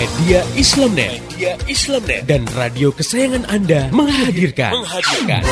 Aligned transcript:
Media 0.00 0.40
Islamnet, 0.56 1.20
Media 1.28 1.52
Islamnet 1.68 2.24
dan 2.24 2.48
radio 2.56 2.88
kesayangan 2.88 3.44
Anda 3.52 3.92
menghadirkan, 3.92 4.72
menghadirkan. 4.72 5.44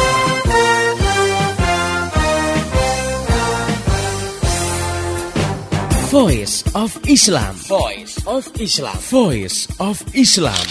Voice 6.09 6.65
of 6.73 6.97
Islam. 7.05 7.61
Voice 7.69 8.17
of 8.25 8.49
Islam. 8.57 8.97
Voice 9.13 9.69
of 9.85 10.01
Islam. 10.17 10.65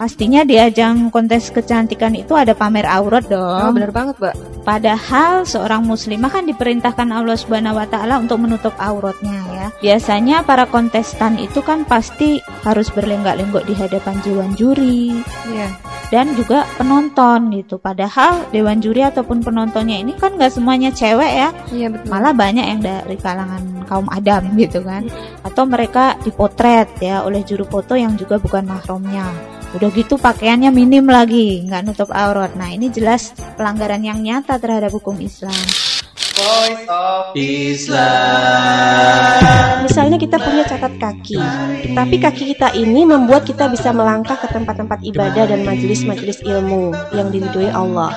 Pastinya 0.00 0.40
di 0.40 0.56
ajang 0.56 1.12
kontes 1.12 1.52
kecantikan 1.52 2.16
itu 2.16 2.32
ada 2.32 2.56
pamer 2.56 2.88
aurat 2.88 3.28
dong. 3.28 3.68
Oh, 3.68 3.72
bener 3.76 3.92
banget, 3.92 4.16
Mbak. 4.16 4.64
Padahal 4.64 5.44
seorang 5.44 5.84
muslimah 5.84 6.32
kan 6.32 6.48
diperintahkan 6.48 7.12
Allah 7.12 7.36
Subhanahu 7.36 7.76
wa 7.76 7.84
taala 7.84 8.16
untuk 8.16 8.40
menutup 8.40 8.72
auratnya 8.80 9.41
ya. 9.62 9.68
Biasanya 9.78 10.42
para 10.42 10.66
kontestan 10.66 11.38
itu 11.38 11.62
kan 11.62 11.86
pasti 11.86 12.42
harus 12.66 12.90
berlenggak-lenggok 12.90 13.64
di 13.64 13.74
hadapan 13.78 14.18
dewan 14.26 14.50
juri. 14.58 15.22
Iya. 15.46 15.70
Dan 16.10 16.36
juga 16.36 16.68
penonton 16.76 17.54
gitu. 17.56 17.80
Padahal 17.80 18.44
dewan 18.52 18.82
juri 18.82 19.06
ataupun 19.06 19.40
penontonnya 19.40 20.02
ini 20.02 20.12
kan 20.18 20.36
nggak 20.36 20.52
semuanya 20.52 20.92
cewek 20.92 21.32
ya. 21.32 21.48
Iya, 21.72 21.88
betul. 21.88 22.08
Malah 22.12 22.34
banyak 22.36 22.66
yang 22.66 22.80
dari 22.84 23.16
kalangan 23.16 23.62
kaum 23.88 24.08
adam 24.12 24.52
gitu 24.60 24.84
kan. 24.84 25.08
Atau 25.40 25.64
mereka 25.64 26.20
dipotret 26.20 26.90
ya 27.00 27.24
oleh 27.24 27.40
juru 27.46 27.64
foto 27.64 27.96
yang 27.96 28.18
juga 28.20 28.36
bukan 28.36 28.68
mahramnya. 28.68 29.24
Udah 29.72 29.88
gitu 29.96 30.20
pakaiannya 30.20 30.68
minim 30.68 31.08
lagi, 31.08 31.64
nggak 31.64 31.88
nutup 31.88 32.12
aurat. 32.12 32.52
Nah 32.60 32.76
ini 32.76 32.92
jelas 32.92 33.32
pelanggaran 33.56 34.04
yang 34.04 34.20
nyata 34.20 34.60
terhadap 34.60 34.92
hukum 34.92 35.16
Islam. 35.16 35.56
Voice 36.32 36.88
of 36.88 37.36
Misalnya 37.36 39.41
kita 40.22 40.38
punya 40.38 40.62
catat 40.62 40.94
kaki, 41.02 41.34
tapi 41.98 42.22
kaki 42.22 42.54
kita 42.54 42.70
ini 42.78 43.02
membuat 43.02 43.42
kita 43.42 43.66
bisa 43.66 43.90
melangkah 43.90 44.38
ke 44.38 44.46
tempat-tempat 44.46 45.02
ibadah 45.02 45.50
dan 45.50 45.66
majelis-majelis 45.66 46.46
ilmu 46.46 46.94
yang 47.10 47.34
diridhoi 47.34 47.74
Allah. 47.74 48.14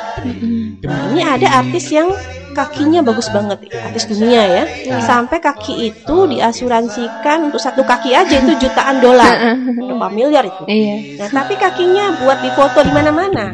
Nah, 0.86 1.00
ini 1.09 1.25
ada 1.25 1.66
artis 1.66 1.89
yang 1.89 2.14
kakinya 2.53 3.02
bagus 3.02 3.34
banget, 3.34 3.66
artis 3.73 4.06
dunia 4.06 4.45
ya. 4.45 4.64
Sampai 5.02 5.42
kaki 5.42 5.89
itu 5.89 6.17
diasuransikan 6.30 7.50
untuk 7.50 7.58
satu 7.58 7.81
kaki 7.81 8.14
aja 8.14 8.38
itu 8.38 8.53
jutaan 8.62 9.02
dolar, 9.02 9.58
berapa 9.90 10.08
miliar 10.14 10.45
itu. 10.45 10.64
Iya. 10.69 11.25
Nah, 11.25 11.30
tapi 11.42 11.58
kakinya 11.58 12.22
buat 12.22 12.38
difoto 12.45 12.86
di 12.86 12.94
mana-mana 12.94 13.45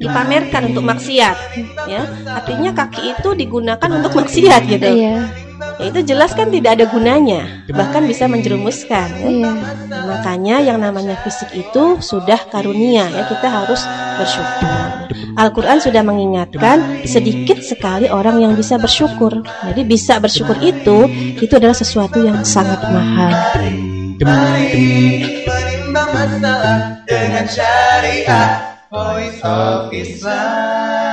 dipamerkan 0.00 0.72
untuk 0.72 0.80
maksiat 0.80 1.36
ya 1.84 2.08
artinya 2.32 2.72
kaki 2.72 3.12
itu 3.12 3.36
digunakan 3.36 3.90
untuk 3.92 4.16
maksiat 4.16 4.64
gitu 4.64 4.88
Iya. 4.96 5.49
Ya 5.60 5.84
itu 5.92 6.00
jelas 6.04 6.32
kan 6.32 6.48
tidak 6.48 6.80
ada 6.80 6.84
gunanya 6.88 7.64
bahkan 7.72 8.04
bisa 8.04 8.26
menjerumuskan. 8.26 9.08
Ya. 9.20 9.52
Makanya 9.90 10.56
yang 10.64 10.78
namanya 10.80 11.20
fisik 11.22 11.52
itu 11.54 12.00
sudah 12.00 12.40
karunia 12.48 13.08
ya 13.12 13.22
kita 13.28 13.46
harus 13.48 13.80
bersyukur. 14.18 14.72
Al-Quran 15.36 15.78
sudah 15.80 16.02
mengingatkan 16.04 17.04
sedikit 17.06 17.62
sekali 17.62 18.10
orang 18.10 18.42
yang 18.42 18.52
bisa 18.56 18.76
bersyukur. 18.76 19.44
Jadi 19.44 19.82
bisa 19.86 20.18
bersyukur 20.18 20.56
itu 20.60 21.08
itu 21.38 21.52
adalah 21.54 21.76
sesuatu 21.76 22.20
yang 22.20 22.42
sangat 22.44 22.80
mahal. 22.90 23.32
Dengan 27.08 27.44
syariah 27.48 28.70
Voice 28.90 29.38
of 29.46 29.94
Islam 29.94 31.09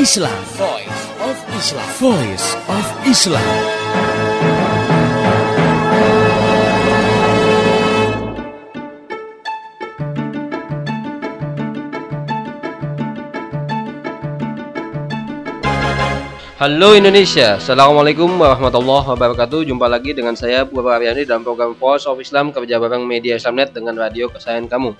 Islam. 0.00 0.32
Voice 0.56 1.00
of 1.20 1.36
Islam. 1.60 1.88
Voice 2.00 2.48
of 2.72 2.86
Islam. 3.04 3.48
Halo 16.56 16.96
Indonesia, 16.96 17.60
Assalamualaikum 17.60 18.40
warahmatullahi 18.40 19.04
wabarakatuh 19.04 19.68
Jumpa 19.68 19.84
lagi 19.84 20.16
dengan 20.16 20.32
saya 20.32 20.64
Bapak 20.64 20.96
Ariani 20.96 21.28
dalam 21.28 21.44
program 21.44 21.76
Voice 21.76 22.08
of 22.08 22.16
Islam 22.20 22.56
Kerja 22.56 22.80
bareng 22.80 23.04
Media 23.04 23.36
Islamnet 23.36 23.76
dengan 23.76 24.00
radio 24.00 24.32
kesayangan 24.32 24.68
kamu 24.68 24.92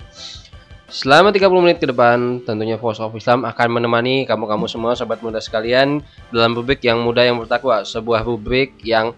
Selama 0.91 1.31
30 1.31 1.63
menit 1.63 1.79
ke 1.79 1.87
depan, 1.87 2.43
tentunya 2.43 2.75
Voice 2.75 2.99
of 2.99 3.15
Islam 3.15 3.47
akan 3.47 3.79
menemani 3.79 4.27
kamu-kamu 4.27 4.67
semua 4.67 4.91
sobat 4.91 5.23
muda 5.23 5.39
sekalian 5.39 6.03
Dalam 6.35 6.51
rubrik 6.51 6.83
yang 6.83 6.99
muda 6.99 7.23
yang 7.23 7.39
bertakwa 7.39 7.87
Sebuah 7.87 8.27
rubrik 8.27 8.75
yang 8.83 9.15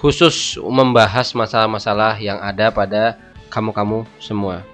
khusus 0.00 0.56
membahas 0.56 1.36
masalah-masalah 1.36 2.16
yang 2.16 2.40
ada 2.40 2.72
pada 2.72 3.20
kamu-kamu 3.52 4.08
semua 4.16 4.64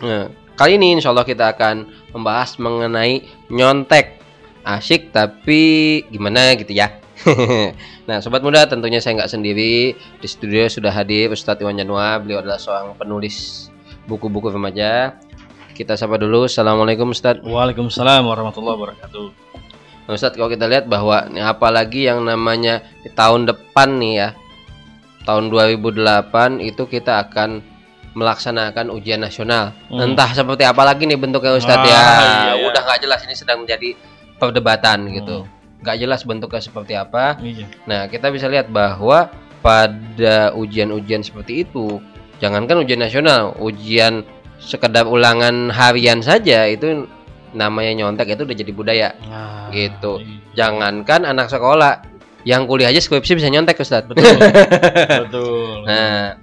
Nah, 0.00 0.32
kali 0.56 0.80
ini 0.80 0.96
insya 0.96 1.12
Allah 1.12 1.28
kita 1.28 1.52
akan 1.52 1.86
membahas 2.16 2.56
mengenai 2.56 3.20
nyontek 3.52 4.16
asik 4.64 5.12
tapi 5.12 6.02
gimana 6.08 6.56
gitu 6.56 6.72
ya. 6.72 6.96
nah, 8.08 8.24
sobat 8.24 8.40
muda 8.40 8.64
tentunya 8.64 8.96
saya 8.96 9.20
nggak 9.20 9.32
sendiri 9.32 9.92
di 9.92 10.28
studio 10.28 10.64
sudah 10.72 10.88
hadir 10.88 11.28
Ustadz 11.28 11.60
Iwan 11.60 11.76
Janua. 11.76 12.16
Beliau 12.16 12.40
adalah 12.40 12.56
seorang 12.56 12.96
penulis 12.96 13.68
buku-buku 14.08 14.48
remaja. 14.48 15.20
Kita 15.80 15.96
sapa 15.96 16.20
dulu. 16.20 16.44
Assalamualaikum 16.44 17.08
Ustadz. 17.08 17.40
Waalaikumsalam 17.40 18.28
warahmatullahi 18.28 18.76
wabarakatuh. 18.76 19.26
Nah, 20.04 20.12
Ustadz 20.12 20.36
kalau 20.36 20.52
kita 20.52 20.68
lihat 20.68 20.84
bahwa 20.84 21.24
apalagi 21.40 22.04
yang 22.04 22.20
namanya 22.20 22.84
di 23.00 23.08
tahun 23.08 23.48
depan 23.48 23.96
nih 23.96 24.12
ya, 24.20 24.28
tahun 25.24 25.48
2008 25.48 26.60
itu 26.60 26.84
kita 26.84 27.24
akan 27.24 27.64
melaksanakan 28.12 28.92
ujian 28.92 29.24
nasional. 29.24 29.72
Hmm. 29.88 30.12
Entah 30.12 30.28
seperti 30.36 30.68
apa 30.68 30.84
lagi 30.84 31.08
nih 31.08 31.16
bentuknya 31.16 31.56
Ustadz 31.56 31.80
Ah, 31.80 31.88
ya. 31.88 31.96
iya, 31.96 32.12
iya. 32.28 32.52
Udah 32.68 32.84
nggak 32.84 33.00
jelas 33.00 33.24
ini 33.24 33.32
sedang 33.32 33.64
menjadi 33.64 33.96
perdebatan 34.36 35.08
gitu. 35.16 35.48
Nggak 35.80 35.96
jelas 35.96 36.20
bentuknya 36.28 36.60
seperti 36.60 36.92
apa. 36.92 37.40
Iya. 37.40 37.64
Nah, 37.88 38.04
kita 38.04 38.28
bisa 38.28 38.52
lihat 38.52 38.68
bahwa 38.68 39.32
pada 39.64 40.52
ujian-ujian 40.52 41.24
seperti 41.24 41.64
itu, 41.64 42.04
jangankan 42.36 42.84
ujian 42.84 43.00
nasional, 43.00 43.56
ujian 43.56 44.28
sekedar 44.60 45.08
ulangan 45.08 45.72
harian 45.72 46.20
saja 46.20 46.68
itu 46.68 47.08
namanya 47.50 48.04
nyontek 48.06 48.38
itu 48.38 48.46
udah 48.46 48.56
jadi 48.56 48.72
budaya. 48.72 49.08
Nah, 49.26 49.72
Gitu. 49.74 50.22
iya. 50.22 50.38
Jangankan 50.54 51.26
anak 51.26 51.50
sekolah, 51.50 52.02
yang 52.46 52.64
kuliah 52.64 52.88
aja 52.90 53.02
skripsi 53.02 53.36
bisa 53.36 53.50
nyontek 53.50 53.80
Ustaz. 53.80 54.06
Betul. 54.06 54.24
Betul. 55.26 55.84
Nah, 55.86 56.38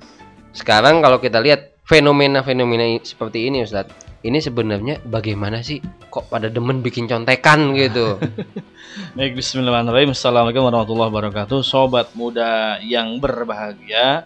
sekarang 0.52 1.00
kalau 1.00 1.18
kita 1.18 1.40
lihat 1.40 1.78
fenomena-fenomena 1.88 3.00
seperti 3.04 3.48
ini 3.48 3.64
Ustaz, 3.64 3.88
ini 4.26 4.44
sebenarnya 4.44 5.00
bagaimana 5.08 5.64
sih 5.64 5.80
kok 6.12 6.28
pada 6.28 6.52
demen 6.52 6.84
bikin 6.84 7.08
contekan 7.08 7.72
gitu? 7.78 8.20
Baik, 9.18 9.38
bismillahirrahmanirrahim. 9.38 10.12
Assalamualaikum 10.12 10.66
warahmatullahi 10.68 11.10
wabarakatuh. 11.14 11.60
Sobat 11.64 12.12
muda 12.18 12.82
yang 12.82 13.22
berbahagia. 13.22 14.26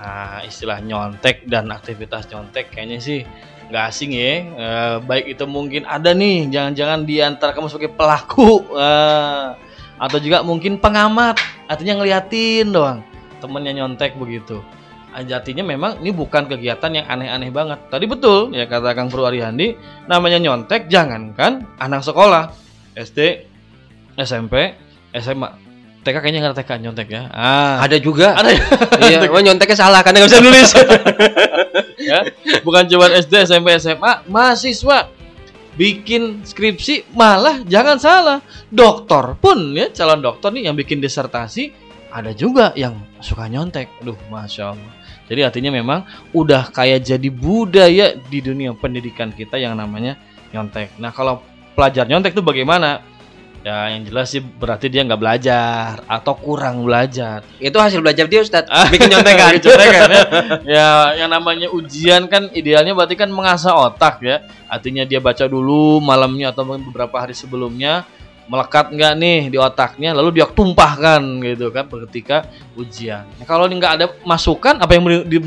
Nah, 0.00 0.40
istilah 0.48 0.80
nyontek 0.80 1.44
dan 1.44 1.68
aktivitas 1.68 2.24
nyontek 2.32 2.72
kayaknya 2.72 2.98
sih 3.04 3.20
nggak 3.68 3.84
asing 3.84 4.16
ya. 4.16 4.32
Eh, 4.48 4.96
baik 5.04 5.36
itu 5.36 5.44
mungkin 5.44 5.84
ada 5.84 6.16
nih, 6.16 6.48
jangan-jangan 6.48 7.04
di 7.04 7.20
antara 7.20 7.52
kamu 7.52 7.68
sebagai 7.68 7.92
pelaku 7.92 8.64
eh, 8.80 9.48
atau 10.00 10.16
juga 10.16 10.40
mungkin 10.40 10.80
pengamat, 10.80 11.36
artinya 11.68 12.00
ngeliatin 12.00 12.72
doang 12.72 13.04
temennya 13.40 13.84
nyontek 13.84 14.16
begitu. 14.16 14.60
Ah, 15.10 15.26
Artinya 15.26 15.66
memang 15.66 15.98
ini 15.98 16.14
bukan 16.14 16.46
kegiatan 16.46 16.92
yang 16.94 17.06
aneh-aneh 17.10 17.50
banget. 17.50 17.82
Tadi 17.90 18.06
betul 18.06 18.54
ya 18.54 18.70
kata 18.70 18.94
Kang 18.94 19.10
Purwo 19.10 19.26
Arihandi, 19.26 19.74
namanya 20.06 20.38
nyontek 20.38 20.86
jangankan 20.86 21.66
anak 21.82 22.06
sekolah, 22.06 22.54
SD, 22.94 23.44
SMP, 24.16 24.78
SMA. 25.12 25.69
TK 26.00 26.16
kayaknya 26.16 26.40
nggak 26.40 26.52
ada 26.56 26.60
TK 26.64 26.70
nyontek 26.80 27.08
ya. 27.12 27.22
Ah, 27.28 27.84
Ada 27.84 28.00
juga. 28.00 28.32
ada 28.40 28.50
Iya, 29.04 29.28
oh, 29.28 29.42
nyonteknya 29.44 29.76
salah 29.76 30.00
karena 30.00 30.24
nggak 30.24 30.30
bisa 30.32 30.40
nulis. 30.40 30.70
ya. 32.10 32.18
Bukan 32.64 32.88
cuma 32.88 33.06
SD, 33.12 33.34
SMP, 33.44 33.76
SMA, 33.76 34.12
mahasiswa 34.24 35.12
bikin 35.76 36.40
skripsi 36.44 37.12
malah 37.12 37.60
jangan 37.68 38.00
salah. 38.00 38.38
Dokter 38.72 39.36
pun 39.36 39.76
ya 39.76 39.92
calon 39.92 40.24
dokter 40.24 40.48
nih 40.52 40.72
yang 40.72 40.76
bikin 40.76 41.04
disertasi 41.04 41.72
ada 42.10 42.32
juga 42.32 42.72
yang 42.74 42.96
suka 43.20 43.46
nyontek. 43.46 43.92
Duh, 44.00 44.16
masya 44.32 44.72
Allah. 44.72 44.92
Jadi 45.30 45.40
artinya 45.46 45.70
memang 45.70 46.02
udah 46.34 46.74
kayak 46.74 47.06
jadi 47.06 47.28
budaya 47.30 48.18
di 48.18 48.42
dunia 48.42 48.74
pendidikan 48.74 49.30
kita 49.30 49.60
yang 49.62 49.78
namanya 49.78 50.18
nyontek. 50.50 50.98
Nah 50.98 51.14
kalau 51.14 51.44
pelajar 51.78 52.08
nyontek 52.08 52.34
itu 52.34 52.42
bagaimana? 52.42 53.09
Ya 53.60 53.92
yang 53.92 54.08
jelas 54.08 54.32
sih 54.32 54.40
berarti 54.40 54.88
dia 54.88 55.04
nggak 55.04 55.20
belajar 55.20 56.00
atau 56.08 56.32
kurang 56.32 56.80
belajar. 56.80 57.44
Itu 57.60 57.76
hasil 57.76 58.00
belajar 58.00 58.24
dia 58.24 58.40
Ustaz. 58.40 58.64
Ah. 58.72 58.88
Bikin 58.88 59.12
nyontekan. 59.12 59.52
Bikin 59.56 59.68
contekan 59.68 60.08
ya. 60.08 60.24
ya 60.64 60.90
yang 61.20 61.28
namanya 61.28 61.68
ujian 61.68 62.24
kan 62.24 62.48
idealnya 62.56 62.96
berarti 62.96 63.20
kan 63.20 63.28
mengasah 63.28 63.76
otak 63.76 64.24
ya. 64.24 64.40
Artinya 64.64 65.04
dia 65.04 65.20
baca 65.20 65.44
dulu 65.44 66.00
malamnya 66.00 66.56
atau 66.56 66.64
mungkin 66.64 66.88
beberapa 66.88 67.20
hari 67.20 67.36
sebelumnya 67.36 68.08
melekat 68.50 68.90
nggak 68.90 69.14
nih 69.14 69.40
di 69.46 69.58
otaknya 69.62 70.10
lalu 70.10 70.42
dia 70.42 70.46
tumpahkan 70.50 71.22
gitu 71.44 71.70
kan 71.70 71.86
ketika 72.08 72.48
ujian. 72.74 73.22
Nah, 73.38 73.46
kalau 73.46 73.70
ini 73.70 73.78
nggak 73.78 73.94
ada 73.94 74.06
masukan 74.26 74.80
apa 74.80 74.96
yang 74.96 75.04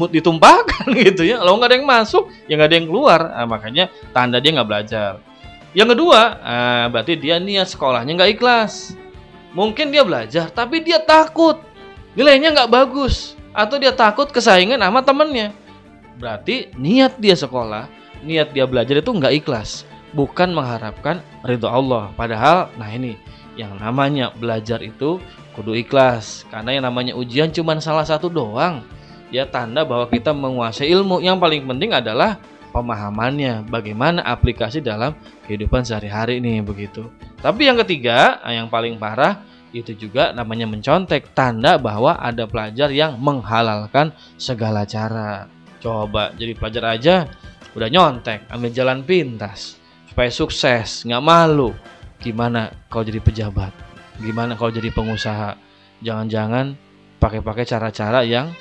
ditumpahkan 0.08 0.86
gitu 1.10 1.26
ya. 1.26 1.42
Kalau 1.42 1.58
nggak 1.58 1.70
ada 1.74 1.76
yang 1.82 1.90
masuk 1.90 2.30
ya 2.46 2.56
nggak 2.56 2.70
ada 2.70 2.78
yang 2.78 2.88
keluar. 2.88 3.20
Nah, 3.26 3.48
makanya 3.50 3.90
tanda 4.14 4.38
dia 4.38 4.54
nggak 4.54 4.70
belajar. 4.70 5.33
Yang 5.74 5.98
kedua, 5.98 6.20
ah, 6.42 6.86
berarti 6.94 7.18
dia 7.18 7.42
niat 7.42 7.74
sekolahnya 7.74 8.14
nggak 8.14 8.32
ikhlas. 8.38 8.94
Mungkin 9.54 9.94
dia 9.94 10.02
belajar 10.02 10.50
tapi 10.50 10.82
dia 10.82 10.98
takut 10.98 11.62
nilainya 12.18 12.54
nggak 12.54 12.74
bagus 12.74 13.38
atau 13.54 13.78
dia 13.78 13.94
takut 13.94 14.30
kesaingan 14.30 14.82
sama 14.82 15.02
temennya. 15.06 15.54
Berarti 16.18 16.74
niat 16.78 17.18
dia 17.18 17.34
sekolah, 17.34 17.90
niat 18.22 18.54
dia 18.54 18.66
belajar 18.70 19.02
itu 19.02 19.10
nggak 19.10 19.34
ikhlas, 19.46 19.86
bukan 20.14 20.54
mengharapkan 20.54 21.22
ridho 21.46 21.70
Allah. 21.70 22.14
Padahal, 22.14 22.70
nah 22.78 22.90
ini 22.90 23.18
yang 23.58 23.78
namanya 23.78 24.34
belajar 24.34 24.82
itu 24.82 25.22
kudu 25.54 25.74
ikhlas, 25.78 26.46
karena 26.50 26.78
yang 26.78 26.86
namanya 26.86 27.14
ujian 27.18 27.50
cuma 27.54 27.78
salah 27.82 28.06
satu 28.06 28.30
doang. 28.30 28.86
Ya 29.34 29.50
tanda 29.50 29.82
bahwa 29.82 30.06
kita 30.14 30.30
menguasai 30.30 30.94
ilmu. 30.94 31.18
Yang 31.18 31.42
paling 31.42 31.66
penting 31.66 31.90
adalah 31.90 32.38
pemahamannya, 32.74 33.70
bagaimana 33.70 34.26
aplikasi 34.26 34.82
dalam 34.82 35.14
kehidupan 35.46 35.86
sehari-hari 35.86 36.42
nih 36.42 36.66
begitu. 36.66 37.08
Tapi 37.40 37.70
yang 37.70 37.78
ketiga, 37.86 38.42
yang 38.50 38.68
paling 38.74 38.98
parah 38.98 39.46
itu 39.70 39.94
juga 39.94 40.34
namanya 40.34 40.66
mencontek, 40.66 41.38
tanda 41.38 41.78
bahwa 41.78 42.18
ada 42.18 42.50
pelajar 42.50 42.90
yang 42.90 43.22
menghalalkan 43.22 44.10
segala 44.42 44.84
cara. 44.90 45.46
Coba 45.78 46.34
jadi 46.34 46.58
pelajar 46.58 46.84
aja 46.98 47.16
udah 47.78 47.90
nyontek, 47.90 48.50
ambil 48.50 48.70
jalan 48.74 49.02
pintas 49.06 49.78
supaya 50.10 50.30
sukses, 50.30 51.06
nggak 51.06 51.24
malu. 51.26 51.74
Gimana 52.22 52.70
kalau 52.90 53.04
jadi 53.06 53.20
pejabat? 53.22 53.74
Gimana 54.22 54.54
kalau 54.54 54.70
jadi 54.70 54.94
pengusaha? 54.94 55.58
Jangan-jangan 56.06 56.78
pakai-pakai 57.18 57.66
cara-cara 57.66 58.22
yang 58.22 58.54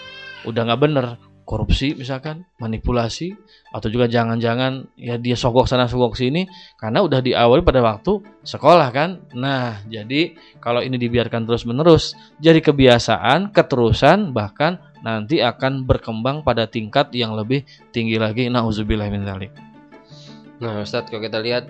udah 0.49 0.63
nggak 0.65 0.81
bener, 0.81 1.07
korupsi 1.43 1.99
misalkan, 1.99 2.47
manipulasi, 2.63 3.35
atau 3.75 3.89
juga 3.91 4.07
jangan-jangan 4.07 4.95
ya 4.95 5.19
dia 5.19 5.35
sogok 5.35 5.67
sana 5.67 5.91
sogok 5.91 6.15
sini 6.15 6.47
karena 6.79 7.03
udah 7.03 7.21
diawali 7.21 7.63
pada 7.67 7.83
waktu 7.83 8.23
sekolah 8.47 8.89
kan. 8.95 9.23
Nah, 9.35 9.83
jadi 9.91 10.35
kalau 10.63 10.81
ini 10.81 10.97
dibiarkan 10.97 11.45
terus-menerus 11.45 12.15
jadi 12.39 12.63
kebiasaan, 12.63 13.51
keterusan 13.51 14.31
bahkan 14.31 14.79
nanti 15.03 15.43
akan 15.43 15.83
berkembang 15.83 16.47
pada 16.47 16.71
tingkat 16.71 17.11
yang 17.13 17.35
lebih 17.35 17.67
tinggi 17.91 18.17
lagi. 18.17 18.47
Nauzubillah 18.47 19.11
min. 19.11 19.27
Nah, 20.63 20.87
Ustadz 20.87 21.11
kalau 21.11 21.23
kita 21.27 21.43
lihat 21.43 21.67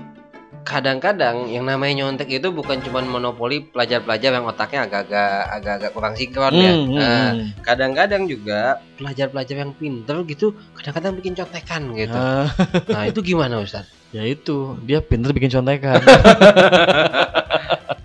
kadang-kadang 0.62 1.48
yang 1.48 1.64
namanya 1.64 2.04
nyontek 2.04 2.28
itu 2.30 2.48
bukan 2.48 2.78
cuma 2.80 3.00
monopoli 3.00 3.64
pelajar-pelajar 3.64 4.30
yang 4.30 4.44
otaknya 4.44 4.86
agak-agak 4.86 5.32
agak-agak 5.50 5.90
kurang 5.90 6.14
sinkron 6.14 6.54
ya. 6.54 6.72
Hmm, 6.72 6.86
Nah, 6.92 7.28
hmm. 7.34 7.46
kadang-kadang 7.60 8.22
juga 8.24 8.60
pelajar-pelajar 8.94 9.56
yang 9.58 9.72
pinter 9.72 10.22
gitu 10.24 10.52
kadang-kadang 10.72 11.12
bikin 11.18 11.34
contekan 11.34 11.82
gitu. 11.92 12.14
Ah, 12.14 12.46
Nah, 12.86 13.04
itu 13.04 13.20
gimana 13.22 13.58
Ustadz? 13.58 13.90
ya 14.16 14.22
itu, 14.22 14.76
dia 14.84 15.00
pinter 15.00 15.32
bikin 15.32 15.50
contekan. 15.50 15.98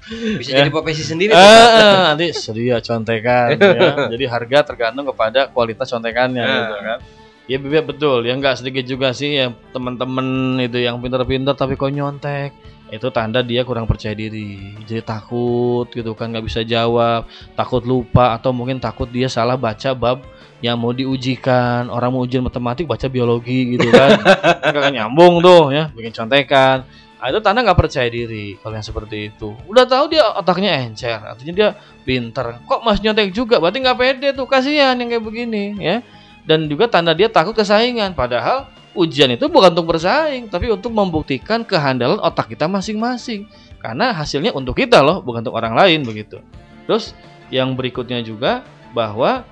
Bisa 0.08 0.50
Ya. 0.56 0.64
jadi 0.64 0.72
profesi 0.72 1.04
sendiri 1.04 1.36
tuh, 1.36 1.38
Ustadz. 1.38 1.84
ah, 1.84 2.04
nanti 2.10 2.26
sedia 2.32 2.80
contekan 2.80 3.60
ya. 3.60 3.92
Jadi 4.16 4.24
harga 4.26 4.60
tergantung 4.64 5.04
kepada 5.06 5.52
kualitas 5.52 5.92
contekannya 5.92 6.42
Ah. 6.42 6.56
gitu 6.56 6.76
kan. 6.80 7.00
Ya 7.48 7.56
bebek 7.64 7.96
betul, 7.96 8.28
ya 8.28 8.36
nggak 8.36 8.60
sedikit 8.60 8.84
juga 8.84 9.16
sih 9.16 9.40
ya 9.40 9.56
teman-teman 9.72 10.60
itu 10.60 10.84
yang 10.84 11.00
pintar-pintar 11.00 11.56
tapi 11.56 11.80
kok 11.80 11.96
nyontek. 11.96 12.52
Itu 12.92 13.08
tanda 13.12 13.40
dia 13.40 13.64
kurang 13.64 13.88
percaya 13.88 14.12
diri. 14.12 14.76
Jadi 14.84 15.00
takut 15.00 15.88
gitu 15.88 16.12
kan 16.12 16.32
nggak 16.32 16.44
bisa 16.44 16.68
jawab, 16.68 17.24
takut 17.56 17.88
lupa 17.88 18.36
atau 18.36 18.52
mungkin 18.52 18.84
takut 18.84 19.08
dia 19.08 19.32
salah 19.32 19.56
baca 19.56 19.96
bab 19.96 20.28
yang 20.60 20.76
mau 20.76 20.92
diujikan. 20.92 21.88
Orang 21.88 22.20
mau 22.20 22.28
ujian 22.28 22.44
matematik 22.44 22.84
baca 22.84 23.08
biologi 23.08 23.80
gitu 23.80 23.96
kan. 23.96 24.20
Nggak 24.76 24.92
nyambung 25.00 25.40
tuh 25.40 25.72
ya, 25.72 25.88
bikin 25.96 26.12
contekan. 26.12 26.84
Nah, 27.18 27.34
itu 27.34 27.40
tanda 27.42 27.66
nggak 27.66 27.80
percaya 27.82 28.06
diri 28.14 28.62
kalau 28.62 28.78
yang 28.78 28.86
seperti 28.86 29.34
itu. 29.34 29.50
Udah 29.66 29.90
tahu 29.90 30.14
dia 30.14 30.22
otaknya 30.38 30.86
encer, 30.86 31.18
artinya 31.18 31.54
dia 31.56 31.70
pinter. 32.06 32.62
Kok 32.62 32.86
mas 32.86 33.02
nyontek 33.02 33.34
juga? 33.34 33.58
Berarti 33.58 33.82
nggak 33.82 33.98
pede 33.98 34.28
tuh, 34.38 34.46
kasihan 34.46 34.94
yang 34.94 35.10
kayak 35.10 35.26
begini 35.26 35.74
ya. 35.82 36.06
Dan 36.48 36.72
juga 36.72 36.88
tanda 36.88 37.12
dia 37.12 37.28
takut 37.28 37.52
kesaingan. 37.52 38.16
Padahal 38.16 38.72
ujian 38.96 39.36
itu 39.36 39.52
bukan 39.52 39.76
untuk 39.76 39.94
bersaing, 39.94 40.48
tapi 40.48 40.72
untuk 40.72 40.96
membuktikan 40.96 41.68
kehandalan 41.68 42.18
otak 42.24 42.56
kita 42.56 42.66
masing-masing. 42.72 43.46
Karena 43.84 44.16
hasilnya 44.16 44.56
untuk 44.56 44.80
kita 44.80 45.04
loh, 45.04 45.20
bukan 45.20 45.44
untuk 45.44 45.60
orang 45.60 45.76
lain 45.76 46.08
begitu. 46.08 46.40
Terus 46.88 47.12
yang 47.52 47.76
berikutnya 47.76 48.24
juga 48.24 48.64
bahwa 48.96 49.44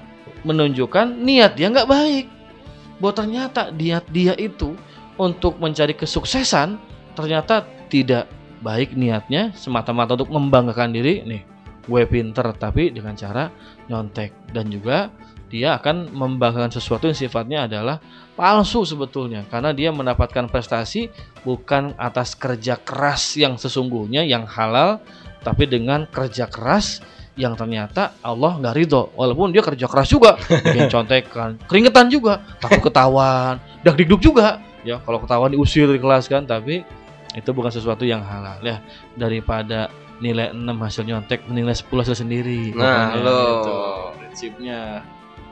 menunjukkan 0.48 1.20
niat 1.20 1.60
dia 1.60 1.68
nggak 1.68 1.90
baik. 1.92 2.26
Bahwa 3.04 3.14
ternyata 3.14 3.76
niat 3.76 4.08
dia 4.08 4.32
itu 4.40 4.74
untuk 5.20 5.60
mencari 5.60 5.96
kesuksesan 5.96 6.80
ternyata 7.16 7.64
tidak 7.88 8.28
baik 8.60 8.96
niatnya 8.96 9.56
semata-mata 9.56 10.16
untuk 10.20 10.32
membanggakan 10.32 10.92
diri 10.92 11.24
nih 11.24 11.44
gue 11.86 12.02
pinter 12.10 12.50
tapi 12.58 12.90
dengan 12.90 13.14
cara 13.14 13.54
nyontek 13.88 14.34
dan 14.52 14.68
juga 14.74 15.14
dia 15.56 15.80
akan 15.80 16.12
membanggakan 16.12 16.68
sesuatu 16.68 17.07
yang 17.07 17.16
sifatnya 17.16 17.72
adalah 17.72 18.04
palsu 18.36 18.84
sebetulnya. 18.84 19.48
Karena 19.48 19.72
dia 19.72 19.96
mendapatkan 19.96 20.52
prestasi 20.52 21.07
bukan 21.48 21.96
atas 21.96 22.36
kerja 22.36 22.75
keras 22.75 23.40
yang 23.40 23.56
sesungguhnya 23.56 24.28
yang 24.28 24.44
halal 24.44 25.00
tapi 25.40 25.63
dengan 25.63 26.04
kerja 26.12 26.52
keras 26.52 27.00
yang 27.40 27.56
ternyata 27.56 28.19
Allah 28.19 28.60
nggak 28.60 28.75
ridho. 28.75 29.16
Walaupun 29.16 29.56
dia 29.56 29.63
kerja 29.63 29.88
keras 29.88 30.12
juga 30.12 30.36
bikin 30.68 30.92
contekan 30.92 31.56
keringetan 31.72 32.12
juga 32.12 32.44
takut 32.60 32.92
ketahuan 32.92 33.56
dak 33.88 33.96
dikduk 33.96 34.19
juga. 34.19 34.60
Ya 34.84 35.00
kalau 35.00 35.24
ketahuan 35.24 35.56
diusir 35.56 35.88
di 35.88 36.04
kelas 36.04 36.28
kan 36.28 36.44
tapi 36.44 36.84
itu 37.31 37.50
bukan 37.56 37.72
sesuatu 37.72 38.04
yang 38.04 38.28
halal 38.28 38.60
ya. 38.60 38.84
Daripada 39.16 39.88
nilai 40.19 40.56
6 40.56 40.63
hasil 40.63 41.04
nyontek 41.04 41.44
menilai 41.48 41.75
10 41.75 42.04
hasil 42.04 42.16
sendiri. 42.24 42.72
Nah, 42.72 43.19
lo. 43.19 43.40
itu 43.40 43.75
prinsipnya 44.19 45.04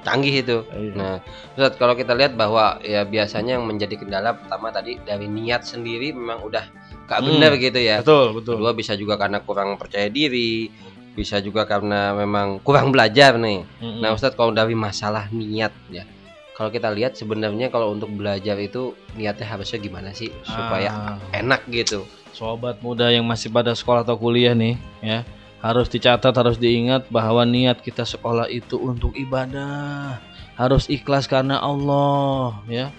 Canggih 0.04 0.36
itu. 0.40 0.58
Iya. 0.68 0.92
Nah, 0.94 1.16
Ustadz, 1.56 1.76
kalau 1.76 1.96
kita 1.96 2.12
lihat 2.12 2.36
bahwa 2.36 2.78
ya 2.80 3.04
biasanya 3.04 3.56
yang 3.56 3.64
menjadi 3.64 3.96
kendala 3.96 4.36
pertama 4.36 4.68
tadi 4.70 5.00
dari 5.00 5.26
niat 5.26 5.64
sendiri 5.64 6.12
memang 6.12 6.44
udah 6.44 6.66
gak 7.04 7.20
Hmm. 7.20 7.28
benar 7.32 7.56
gitu 7.56 7.80
ya. 7.80 8.00
betul 8.00 8.36
betul 8.36 8.60
Kedua 8.60 8.72
bisa 8.72 8.94
juga 8.94 9.16
karena 9.16 9.40
kurang 9.40 9.76
percaya 9.76 10.08
diri, 10.08 10.68
bisa 11.12 11.40
juga 11.40 11.64
karena 11.64 12.12
memang 12.12 12.60
kurang 12.60 12.90
belajar 12.90 13.36
nih. 13.36 13.64
Mm-mm. 13.80 14.00
Nah, 14.00 14.12
Ustadz 14.12 14.34
kalau 14.34 14.52
dari 14.52 14.74
masalah 14.74 15.28
niat 15.30 15.72
ya. 15.88 16.04
Kalau 16.54 16.70
kita 16.70 16.94
lihat 16.94 17.18
sebenarnya 17.18 17.68
kalau 17.68 17.90
untuk 17.90 18.14
belajar 18.14 18.54
itu 18.58 18.94
niatnya 19.14 19.48
harusnya 19.48 19.80
gimana 19.80 20.14
sih 20.14 20.30
supaya 20.44 21.18
Ah. 21.18 21.18
enak 21.34 21.66
gitu. 21.68 22.06
sobat 22.30 22.82
muda 22.82 23.10
yang 23.10 23.22
masih 23.24 23.50
pada 23.50 23.74
sekolah 23.74 24.02
atau 24.02 24.18
kuliah 24.18 24.58
nih 24.58 24.74
ya 25.02 25.22
harus 25.64 25.88
dicatat 25.88 26.36
harus 26.36 26.60
diingat 26.60 27.08
bahwa 27.08 27.48
niat 27.48 27.80
kita 27.80 28.04
sekolah 28.04 28.52
itu 28.52 28.76
untuk 28.76 29.16
ibadah. 29.16 30.20
Harus 30.60 30.92
ikhlas 30.92 31.24
karena 31.26 31.64
Allah 31.64 32.60
ya. 32.68 32.92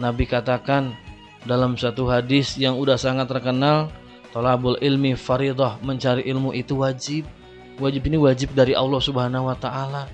Nabi 0.00 0.24
katakan 0.24 0.96
dalam 1.44 1.76
satu 1.76 2.08
hadis 2.08 2.56
yang 2.56 2.80
udah 2.80 2.96
sangat 2.96 3.28
terkenal 3.28 3.92
tolabul 4.32 4.80
ilmi 4.80 5.12
faridah 5.20 5.76
mencari 5.84 6.24
ilmu 6.24 6.56
itu 6.56 6.80
wajib. 6.80 7.28
Wajib 7.76 8.08
ini 8.08 8.16
wajib 8.16 8.56
dari 8.56 8.72
Allah 8.72 8.98
subhanahu 9.04 9.52
wa 9.52 9.54
ta'ala. 9.54 10.08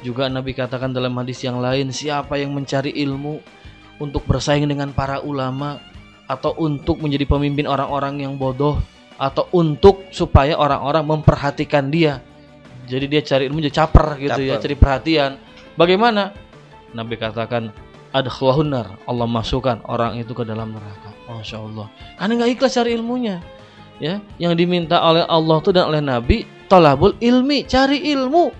Juga 0.00 0.30
Nabi 0.30 0.54
katakan 0.54 0.94
dalam 0.94 1.12
hadis 1.18 1.42
yang 1.42 1.58
lain 1.58 1.90
siapa 1.90 2.38
yang 2.38 2.54
mencari 2.54 2.94
ilmu 3.02 3.42
untuk 3.98 4.22
bersaing 4.30 4.64
dengan 4.64 4.94
para 4.94 5.18
ulama 5.20 5.82
atau 6.30 6.54
untuk 6.54 7.02
menjadi 7.02 7.26
pemimpin 7.26 7.66
orang-orang 7.66 8.24
yang 8.24 8.38
bodoh 8.38 8.78
atau 9.22 9.46
untuk 9.54 10.10
supaya 10.10 10.58
orang-orang 10.58 11.06
memperhatikan 11.06 11.86
dia. 11.94 12.18
Jadi 12.90 13.06
dia 13.06 13.22
cari 13.22 13.46
ilmu 13.46 13.62
jadi 13.62 13.86
caper 13.86 14.18
gitu 14.18 14.40
ya, 14.42 14.58
Caper. 14.58 14.62
cari 14.66 14.74
perhatian. 14.74 15.30
Bagaimana? 15.78 16.34
Nabi 16.90 17.14
katakan 17.14 17.70
adkhawahunar 18.10 19.06
Allah 19.06 19.26
masukkan 19.30 19.78
orang 19.86 20.18
itu 20.18 20.34
ke 20.34 20.42
dalam 20.42 20.74
neraka. 20.74 21.14
Masya 21.30 21.62
Allah. 21.62 21.86
Karena 22.18 22.32
nggak 22.42 22.50
ikhlas 22.58 22.74
cari 22.74 22.90
ilmunya. 22.98 23.38
Ya, 24.02 24.18
yang 24.42 24.58
diminta 24.58 24.98
oleh 24.98 25.22
Allah 25.30 25.62
tuh 25.62 25.70
dan 25.70 25.86
oleh 25.86 26.02
Nabi 26.02 26.42
tolabul 26.66 27.14
ilmi, 27.22 27.62
cari 27.70 28.02
ilmu 28.10 28.50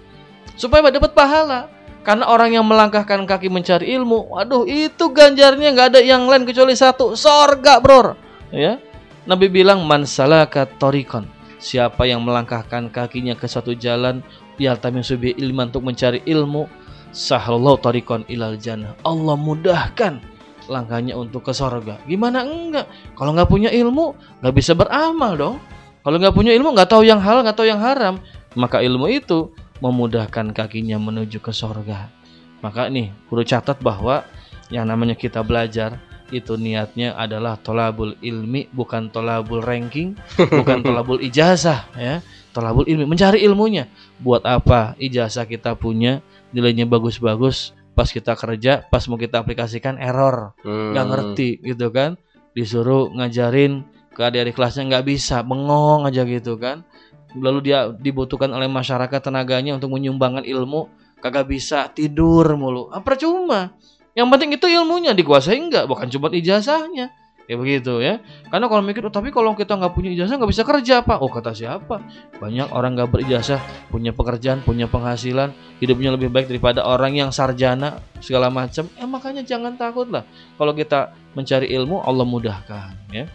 supaya 0.54 0.86
dapat 0.86 1.10
pahala. 1.10 1.66
Karena 2.06 2.30
orang 2.30 2.54
yang 2.54 2.66
melangkahkan 2.66 3.26
kaki 3.26 3.50
mencari 3.50 3.90
ilmu, 3.94 4.30
waduh 4.34 4.66
itu 4.66 5.10
ganjarnya 5.10 5.74
nggak 5.74 5.98
ada 5.98 6.00
yang 6.02 6.26
lain 6.30 6.46
kecuali 6.46 6.74
satu, 6.74 7.18
sorga 7.18 7.82
bro. 7.82 8.14
Ya, 8.54 8.78
Nabi 9.22 9.46
bilang 9.46 9.86
man 9.86 10.02
salaka 10.02 10.66
torikon. 10.66 11.30
siapa 11.62 12.10
yang 12.10 12.26
melangkahkan 12.26 12.90
kakinya 12.90 13.38
ke 13.38 13.46
suatu 13.46 13.70
jalan 13.70 14.18
yaltamisu 14.58 15.14
bi 15.14 15.30
ilman 15.38 15.70
untuk 15.70 15.86
mencari 15.86 16.18
ilmu 16.26 16.66
sahallallahu 17.14 17.78
tariqan 17.78 18.26
ilal 18.26 18.58
jannah. 18.58 18.98
Allah 19.06 19.38
mudahkan 19.38 20.18
langkahnya 20.66 21.14
untuk 21.14 21.46
ke 21.46 21.54
sorga. 21.54 22.02
Gimana? 22.02 22.42
Enggak. 22.42 22.90
Kalau 23.14 23.30
nggak 23.30 23.46
punya 23.46 23.70
ilmu 23.70 24.10
nggak 24.42 24.54
bisa 24.58 24.74
beramal 24.74 25.38
dong. 25.38 25.56
Kalau 26.02 26.18
nggak 26.18 26.34
punya 26.34 26.50
ilmu 26.50 26.74
nggak 26.74 26.90
tahu 26.90 27.06
yang 27.06 27.22
halal 27.22 27.46
nggak 27.46 27.54
tahu 27.54 27.70
yang 27.70 27.78
haram. 27.78 28.18
Maka 28.58 28.82
ilmu 28.82 29.06
itu 29.06 29.54
memudahkan 29.78 30.50
kakinya 30.50 30.98
menuju 30.98 31.38
ke 31.38 31.54
sorga. 31.54 32.10
Maka 32.58 32.90
nih 32.90 33.14
perlu 33.30 33.46
catat 33.46 33.78
bahwa 33.78 34.26
yang 34.66 34.86
namanya 34.90 35.14
kita 35.14 35.46
belajar 35.46 36.02
itu 36.32 36.56
niatnya 36.56 37.12
adalah 37.14 37.60
tolabul 37.60 38.16
ilmi 38.24 38.66
bukan 38.72 39.12
tolabul 39.12 39.60
ranking 39.60 40.16
bukan 40.58 40.80
tolabul 40.80 41.20
ijazah 41.20 41.86
ya. 41.94 42.24
Tolabul 42.52 42.88
ilmi 42.88 43.04
mencari 43.04 43.44
ilmunya. 43.44 43.88
Buat 44.20 44.44
apa 44.48 44.96
ijazah 44.96 45.44
kita 45.44 45.76
punya? 45.76 46.24
Nilainya 46.52 46.84
bagus-bagus 46.88 47.72
pas 47.92 48.08
kita 48.08 48.32
kerja 48.36 48.88
pas 48.88 49.04
mau 49.08 49.20
kita 49.20 49.40
aplikasikan 49.40 50.00
error. 50.00 50.56
Hmm. 50.64 50.96
nggak 50.96 51.06
ngerti 51.12 51.48
gitu 51.60 51.92
kan. 51.92 52.16
Disuruh 52.56 53.12
ngajarin 53.12 53.84
ke 54.12 54.20
adik-adik 54.20 54.56
kelasnya 54.56 54.88
nggak 54.88 55.06
bisa 55.08 55.40
bengong 55.44 56.08
aja 56.08 56.24
gitu 56.24 56.56
kan. 56.56 56.84
Lalu 57.32 57.72
dia 57.72 57.88
dibutuhkan 57.88 58.52
oleh 58.52 58.68
masyarakat 58.68 59.20
tenaganya 59.20 59.76
untuk 59.76 59.92
menyumbangkan 59.96 60.44
ilmu 60.44 60.92
kagak 61.22 61.48
bisa 61.48 61.88
tidur 61.94 62.44
mulu. 62.58 62.90
Ah, 62.92 63.00
percuma 63.00 63.72
yang 64.12 64.28
penting 64.28 64.52
itu 64.52 64.66
ilmunya 64.68 65.16
dikuasai 65.16 65.56
enggak? 65.56 65.84
Bukan 65.88 66.08
cuma 66.12 66.28
ijazahnya. 66.32 67.12
Ya 67.50 67.58
begitu 67.58 67.98
ya. 67.98 68.22
Karena 68.48 68.70
kalau 68.70 68.82
mikir 68.86 69.02
"Oh, 69.02 69.10
tapi 69.10 69.34
kalau 69.34 69.52
kita 69.58 69.74
nggak 69.74 69.92
punya 69.92 70.14
ijazah 70.14 70.38
nggak 70.38 70.52
bisa 70.52 70.62
kerja 70.62 71.02
pak. 71.02 71.18
Oh 71.18 71.26
kata 71.26 71.50
siapa? 71.50 71.98
Banyak 72.38 72.70
orang 72.70 72.94
nggak 72.94 73.10
berijazah 73.10 73.58
punya 73.90 74.14
pekerjaan 74.14 74.62
punya 74.62 74.86
penghasilan 74.86 75.50
hidupnya 75.82 76.14
lebih 76.14 76.30
baik 76.30 76.46
daripada 76.46 76.86
orang 76.86 77.18
yang 77.18 77.34
sarjana 77.34 77.98
segala 78.22 78.46
macam. 78.46 78.86
Eh 78.94 79.08
makanya 79.08 79.42
jangan 79.42 79.74
takut 79.74 80.06
lah 80.06 80.22
kalau 80.54 80.70
kita 80.72 81.12
mencari 81.34 81.66
ilmu 81.74 82.00
Allah 82.06 82.24
mudahkan 82.24 82.94
ya. 83.10 83.26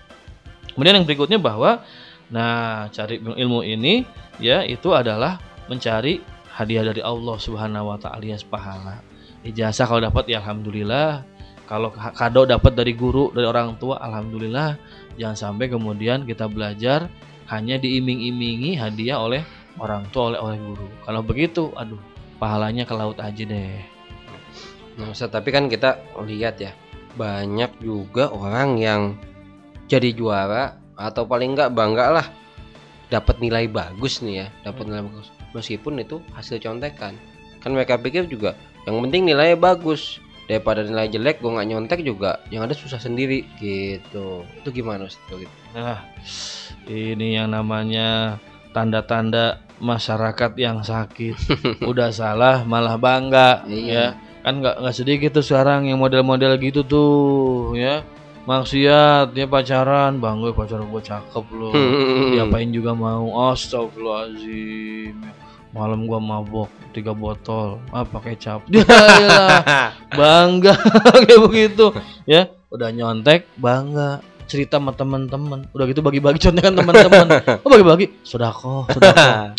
Kemudian 0.71 1.03
yang 1.03 1.05
berikutnya 1.09 1.41
bahwa 1.41 1.83
nah 2.31 2.87
cari 2.91 3.19
ilmu 3.19 3.63
ini 3.63 4.07
ya 4.39 4.63
itu 4.63 4.91
adalah 4.95 5.39
mencari 5.67 6.23
hadiah 6.57 6.83
dari 6.89 7.03
Allah 7.03 7.35
Subhanahu 7.39 7.91
wa 7.91 7.97
taala 7.99 8.23
alias 8.23 8.43
pahala 8.43 9.16
ijazah 9.45 9.85
kalau 9.85 10.01
dapat 10.01 10.31
ya 10.31 10.39
alhamdulillah. 10.41 11.25
Kalau 11.67 11.91
ka- 11.91 12.15
kado 12.15 12.47
dapat 12.47 12.73
dari 12.79 12.95
guru 12.95 13.35
dari 13.35 13.43
orang 13.43 13.75
tua 13.75 13.99
alhamdulillah. 13.99 14.79
Jangan 15.19 15.37
sampai 15.37 15.67
kemudian 15.67 16.23
kita 16.23 16.47
belajar 16.47 17.11
hanya 17.51 17.75
diiming-imingi 17.75 18.79
hadiah 18.79 19.19
oleh 19.19 19.43
orang 19.77 20.07
tua 20.09 20.33
oleh 20.33 20.39
oleh 20.39 20.57
guru. 20.61 20.87
Kalau 21.03 21.21
begitu 21.21 21.63
aduh 21.75 21.99
pahalanya 22.37 22.87
ke 22.87 22.93
laut 22.95 23.17
aja 23.19 23.43
deh. 23.43 23.81
Nah, 24.97 25.13
Ustaz, 25.13 25.29
tapi 25.29 25.53
kan 25.53 25.69
kita 25.69 26.01
lihat 26.25 26.57
ya 26.57 26.73
banyak 27.17 27.81
juga 27.81 28.29
orang 28.29 28.77
yang 28.77 29.01
jadi 29.89 30.13
juara 30.13 30.77
atau 30.97 31.25
paling 31.25 31.53
enggak 31.53 31.73
bangga 31.73 32.05
lah 32.13 32.27
dapat 33.07 33.39
nilai 33.39 33.69
bagus 33.69 34.19
nih 34.25 34.45
ya, 34.45 34.47
dapat 34.65 34.89
nilai 34.89 35.05
bagus. 35.05 35.29
Meskipun 35.55 36.01
itu 36.01 36.19
hasil 36.35 36.59
contekan. 36.59 37.15
Kan 37.59 37.73
mereka 37.73 37.97
pikir 37.97 38.25
juga 38.25 38.53
yang 38.87 39.03
penting 39.03 39.27
nilainya 39.27 39.59
bagus 39.59 40.23
daripada 40.47 40.79
nilai 40.79 41.11
jelek 41.11 41.43
gue 41.43 41.51
nggak 41.51 41.67
nyontek 41.67 41.99
juga 42.07 42.39
yang 42.47 42.63
ada 42.63 42.71
susah 42.71 42.97
sendiri 42.97 43.43
gitu. 43.59 44.47
Itu 44.63 44.71
gimana 44.71 45.11
Ustaz? 45.11 45.19
kalau 45.27 45.43
gitu? 45.43 45.55
Nah, 45.75 45.99
ini 46.87 47.35
yang 47.35 47.51
namanya 47.51 48.39
tanda-tanda 48.71 49.59
masyarakat 49.83 50.55
yang 50.55 50.79
sakit. 50.81 51.35
Udah 51.91 52.15
salah 52.15 52.63
malah 52.63 52.95
bangga, 52.95 53.67
Iya. 53.67 53.91
ya. 53.91 54.05
Kan 54.47 54.63
nggak 54.63 54.79
nggak 54.79 54.95
sedikit 54.95 55.29
tuh 55.35 55.43
sekarang 55.43 55.91
yang 55.91 55.99
model-model 55.99 56.55
gitu 56.63 56.87
tuh, 56.87 57.75
ya. 57.75 58.07
Maksiat, 58.47 59.35
dia 59.35 59.43
pacaran, 59.43 60.23
bangga 60.23 60.55
pacaran 60.55 60.87
gue 60.87 61.03
cakep 61.03 61.45
loh. 61.51 61.75
Diapain 62.31 62.71
juga 62.71 62.95
mau. 62.95 63.51
Astagfirullahaladzim. 63.51 65.19
Malam 65.77 66.09
gua 66.09 66.17
mabok 66.17 66.73
tiga 66.89 67.13
botol 67.13 67.77
apa 67.93 68.17
kecap. 68.25 68.65
Ya 68.73 68.81
elah, 69.21 69.93
bangga 70.09 70.73
kayak 71.29 71.41
begitu, 71.45 71.93
ya. 72.25 72.49
Udah 72.73 72.89
nyontek, 72.89 73.45
bangga 73.61 74.25
cerita 74.49 74.81
sama 74.81 74.97
teman-teman. 74.97 75.69
Udah 75.69 75.85
gitu 75.85 76.01
bagi-bagi 76.01 76.41
contekan 76.41 76.73
teman-teman. 76.73 77.27
Oh 77.63 77.69
bagi-bagi, 77.69 78.25
sodako, 78.25 78.89
sodako. 78.89 79.53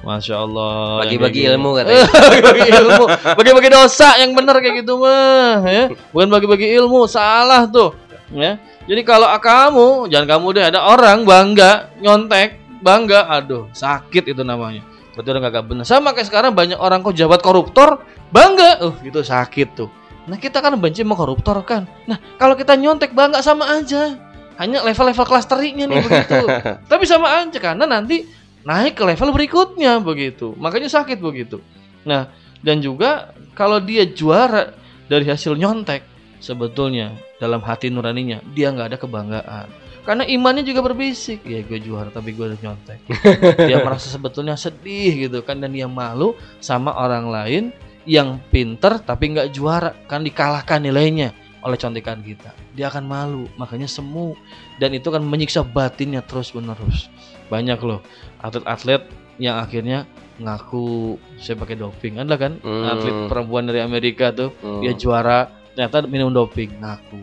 Masya 0.00 0.34
Allah. 0.42 1.06
Bagi-bagi 1.06 1.44
gitu. 1.44 1.54
ilmu 1.54 1.70
katanya. 1.76 2.08
bagi-bagi 2.08 2.62
ilmu, 2.72 3.04
bagi-bagi 3.36 3.70
dosa 3.70 4.16
yang 4.18 4.32
benar 4.34 4.58
kayak 4.58 4.82
gitu 4.82 4.98
mah, 4.98 5.62
ya. 5.62 5.84
Bukan 6.10 6.28
bagi-bagi 6.32 6.66
ilmu, 6.74 7.06
salah 7.06 7.68
tuh, 7.70 7.94
ya. 8.34 8.58
Jadi 8.88 9.06
kalau 9.06 9.30
kamu, 9.38 10.10
jangan 10.10 10.26
kamu 10.26 10.46
deh 10.56 10.64
ada 10.74 10.80
orang 10.88 11.22
bangga 11.22 11.94
nyontek, 12.02 12.58
bangga, 12.82 13.28
aduh 13.28 13.70
sakit 13.70 14.34
itu 14.34 14.42
namanya. 14.42 14.89
Betul 15.18 15.42
nggak 15.42 15.66
benar. 15.66 15.84
Sama 15.86 16.14
kayak 16.14 16.30
sekarang 16.30 16.52
banyak 16.54 16.78
orang 16.78 17.02
kok 17.02 17.16
jabat 17.18 17.42
koruptor, 17.42 18.04
bangga, 18.30 18.78
uh 18.82 18.94
gitu 19.02 19.26
sakit 19.26 19.68
tuh. 19.74 19.90
Nah 20.30 20.38
kita 20.38 20.62
kan 20.62 20.76
benci 20.78 21.02
sama 21.02 21.18
koruptor 21.18 21.58
kan. 21.66 21.90
Nah 22.06 22.18
kalau 22.38 22.54
kita 22.54 22.78
nyontek 22.78 23.14
bangga 23.14 23.42
sama 23.42 23.66
aja. 23.70 24.16
Hanya 24.60 24.84
level-level 24.84 25.24
kelas 25.24 25.48
terinya 25.48 25.88
nih 25.88 26.04
begitu. 26.04 26.36
Tapi 26.92 27.08
sama 27.08 27.32
aja 27.32 27.56
karena 27.56 27.88
nanti 27.88 28.28
naik 28.60 28.92
ke 28.92 29.08
level 29.08 29.32
berikutnya 29.32 30.04
begitu. 30.04 30.52
Makanya 30.60 30.92
sakit 30.92 31.16
begitu. 31.16 31.64
Nah, 32.04 32.28
dan 32.60 32.84
juga 32.84 33.32
kalau 33.56 33.80
dia 33.80 34.04
juara 34.04 34.76
dari 35.08 35.24
hasil 35.24 35.56
nyontek, 35.56 36.04
sebetulnya 36.44 37.16
dalam 37.40 37.64
hati 37.64 37.88
nuraninya 37.88 38.44
dia 38.52 38.68
nggak 38.68 38.88
ada 38.92 38.98
kebanggaan. 39.00 39.68
Karena 40.00 40.24
imannya 40.24 40.64
juga 40.64 40.80
berbisik, 40.80 41.44
ya 41.44 41.60
gue 41.60 41.78
juara 41.78 42.08
tapi 42.08 42.32
gue 42.32 42.48
udah 42.48 42.60
nyontek. 42.60 43.00
dia 43.68 43.84
merasa 43.84 44.08
sebetulnya 44.08 44.56
sedih 44.56 45.28
gitu 45.28 45.44
kan 45.44 45.60
dan 45.60 45.70
dia 45.70 45.84
malu 45.86 46.32
sama 46.58 46.96
orang 46.96 47.28
lain 47.28 47.64
yang 48.08 48.40
pinter 48.48 48.96
tapi 48.96 49.36
nggak 49.36 49.52
juara 49.52 49.92
kan 50.08 50.24
dikalahkan 50.24 50.80
nilainya 50.80 51.36
oleh 51.60 51.76
contekan 51.76 52.24
kita. 52.24 52.56
Dia 52.72 52.88
akan 52.88 53.04
malu, 53.04 53.44
makanya 53.60 53.84
semu 53.84 54.32
dan 54.80 54.96
itu 54.96 55.12
kan 55.12 55.20
menyiksa 55.20 55.60
batinnya 55.60 56.24
terus 56.24 56.56
menerus. 56.56 57.12
Banyak 57.52 57.78
loh 57.84 58.00
atlet-atlet 58.40 59.04
yang 59.36 59.60
akhirnya 59.60 60.08
ngaku 60.40 61.20
saya 61.36 61.56
pakai 61.60 61.76
doping 61.76 62.16
ada 62.16 62.40
kan 62.40 62.56
Hmm. 62.64 62.88
atlet 62.88 63.12
perempuan 63.28 63.68
dari 63.68 63.84
Amerika 63.84 64.32
tuh 64.32 64.56
Hmm. 64.64 64.80
dia 64.80 64.96
juara 64.96 65.52
ternyata 65.76 66.08
minum 66.08 66.32
doping 66.32 66.80
ngaku 66.80 67.20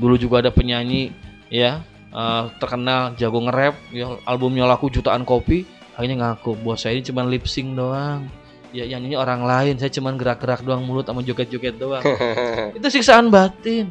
dulu 0.00 0.16
juga 0.16 0.40
ada 0.40 0.48
penyanyi 0.48 1.12
ya 1.52 1.84
eh, 2.14 2.44
terkenal 2.62 3.12
jago 3.18 3.42
nge-rap 3.44 3.74
ya 3.90 4.14
albumnya 4.24 4.64
laku 4.64 4.88
jutaan 4.88 5.26
kopi. 5.26 5.66
Akhirnya 5.94 6.34
ngaku 6.34 6.58
bahwa 6.58 6.74
saya 6.74 6.98
ini 6.98 7.06
cuma 7.06 7.22
lip 7.26 7.46
sync 7.46 7.74
doang. 7.74 8.26
Ya 8.74 8.82
yang 8.82 9.06
nyanyi 9.06 9.14
orang 9.14 9.46
lain 9.46 9.74
saya 9.78 9.90
cuma 9.94 10.10
gerak-gerak 10.14 10.66
doang 10.66 10.82
mulut 10.82 11.06
sama 11.06 11.22
joget-joget 11.22 11.78
doang. 11.78 12.02
Itu 12.78 12.86
siksaan 12.90 13.30
batin 13.30 13.90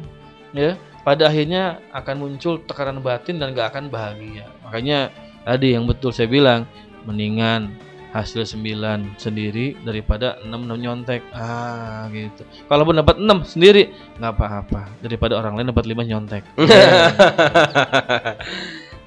ya. 0.52 0.76
Pada 1.04 1.28
akhirnya 1.28 1.84
akan 1.92 2.16
muncul 2.16 2.64
tekanan 2.64 3.04
batin 3.04 3.36
dan 3.36 3.52
gak 3.52 3.76
akan 3.76 3.92
bahagia. 3.92 4.48
Makanya 4.64 5.12
tadi 5.44 5.76
yang 5.76 5.84
betul 5.84 6.16
saya 6.16 6.28
bilang 6.28 6.64
mendingan 7.04 7.76
hasil 8.14 8.46
9 8.46 9.18
sendiri 9.18 9.74
daripada 9.82 10.38
6 10.40 10.54
nyontek 10.78 11.26
ah 11.34 12.06
gitu 12.08 12.46
kalaupun 12.64 12.94
dapat 12.96 13.18
6 13.18 13.26
sendiri 13.44 13.90
nggak 14.16 14.32
apa-apa 14.32 14.86
daripada 15.02 15.34
orang 15.34 15.58
lain 15.58 15.74
dapat 15.74 15.84
5 15.84 15.98
nyontek 16.06 16.42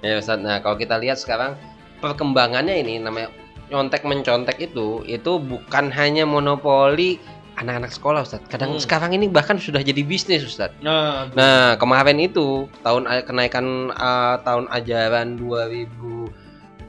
ya 0.03 0.19
Ustaz, 0.19 0.37
nah 0.37 0.59
kalau 0.59 0.75
kita 0.75 0.99
lihat 0.99 1.17
sekarang 1.17 1.55
perkembangannya 1.97 2.77
ini 2.77 2.99
namanya 2.99 3.31
nyontek 3.67 4.03
mencontek 4.03 4.59
itu 4.61 5.01
itu 5.03 5.31
bukan 5.39 5.89
hanya 5.89 6.23
monopoli 6.23 7.17
anak-anak 7.57 7.89
sekolah 7.89 8.21
Ustaz. 8.21 8.45
Kadang 8.45 8.77
Hmm. 8.77 8.83
sekarang 8.83 9.17
ini 9.17 9.25
bahkan 9.27 9.57
sudah 9.57 9.81
jadi 9.81 10.05
bisnis 10.05 10.45
Ustaz. 10.45 10.69
nah 10.77 11.25
Nah, 11.33 11.73
kemarin 11.75 12.21
itu 12.21 12.69
tahun 12.85 13.09
a- 13.09 13.25
kenaikan 13.25 13.89
uh, 13.89 14.37
tahun 14.45 14.69
ajaran 14.69 15.41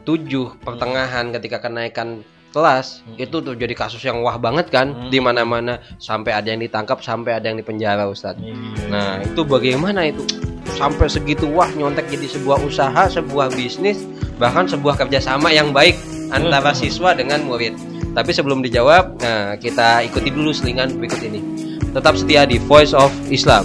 2007 0.09 0.65
pertengahan 0.65 1.29
ketika 1.37 1.61
kenaikan 1.61 2.25
kelas 2.49 3.05
Hmm. 3.05 3.21
itu 3.21 3.45
tuh 3.45 3.53
jadi 3.53 3.77
kasus 3.77 4.01
yang 4.01 4.25
wah 4.25 4.41
banget 4.41 4.73
kan 4.73 4.89
Hmm. 4.89 5.13
di 5.13 5.21
mana-mana 5.21 5.85
sampai 6.01 6.33
ada 6.33 6.49
yang 6.49 6.65
ditangkap 6.65 7.05
sampai 7.05 7.37
ada 7.37 7.53
yang 7.53 7.61
dipenjara 7.61 8.09
Ustadz. 8.09 8.41
Iya. 8.41 8.57
Nah, 8.89 9.21
itu 9.21 9.45
bagaimana 9.45 10.09
itu? 10.09 10.25
Sampai 10.73 11.13
segitu 11.13 11.45
wah 11.53 11.69
nyontek 11.77 12.09
jadi 12.09 12.25
sebuah 12.25 12.65
usaha, 12.65 13.05
sebuah 13.05 13.53
bisnis, 13.53 14.01
bahkan 14.41 14.65
sebuah 14.65 14.97
kerjasama 14.97 15.53
yang 15.53 15.77
baik 15.77 16.01
antara 16.33 16.73
siswa 16.73 17.13
dengan 17.13 17.45
murid. 17.45 17.77
Tapi 18.17 18.31
sebelum 18.33 18.65
dijawab, 18.65 19.21
nah 19.21 19.55
kita 19.61 20.09
ikuti 20.09 20.33
dulu 20.33 20.49
selingan 20.51 20.97
berikut 20.97 21.21
ini. 21.21 21.41
Tetap 21.93 22.17
setia 22.17 22.49
di 22.49 22.57
Voice 22.61 22.97
of 22.97 23.13
Islam. 23.29 23.65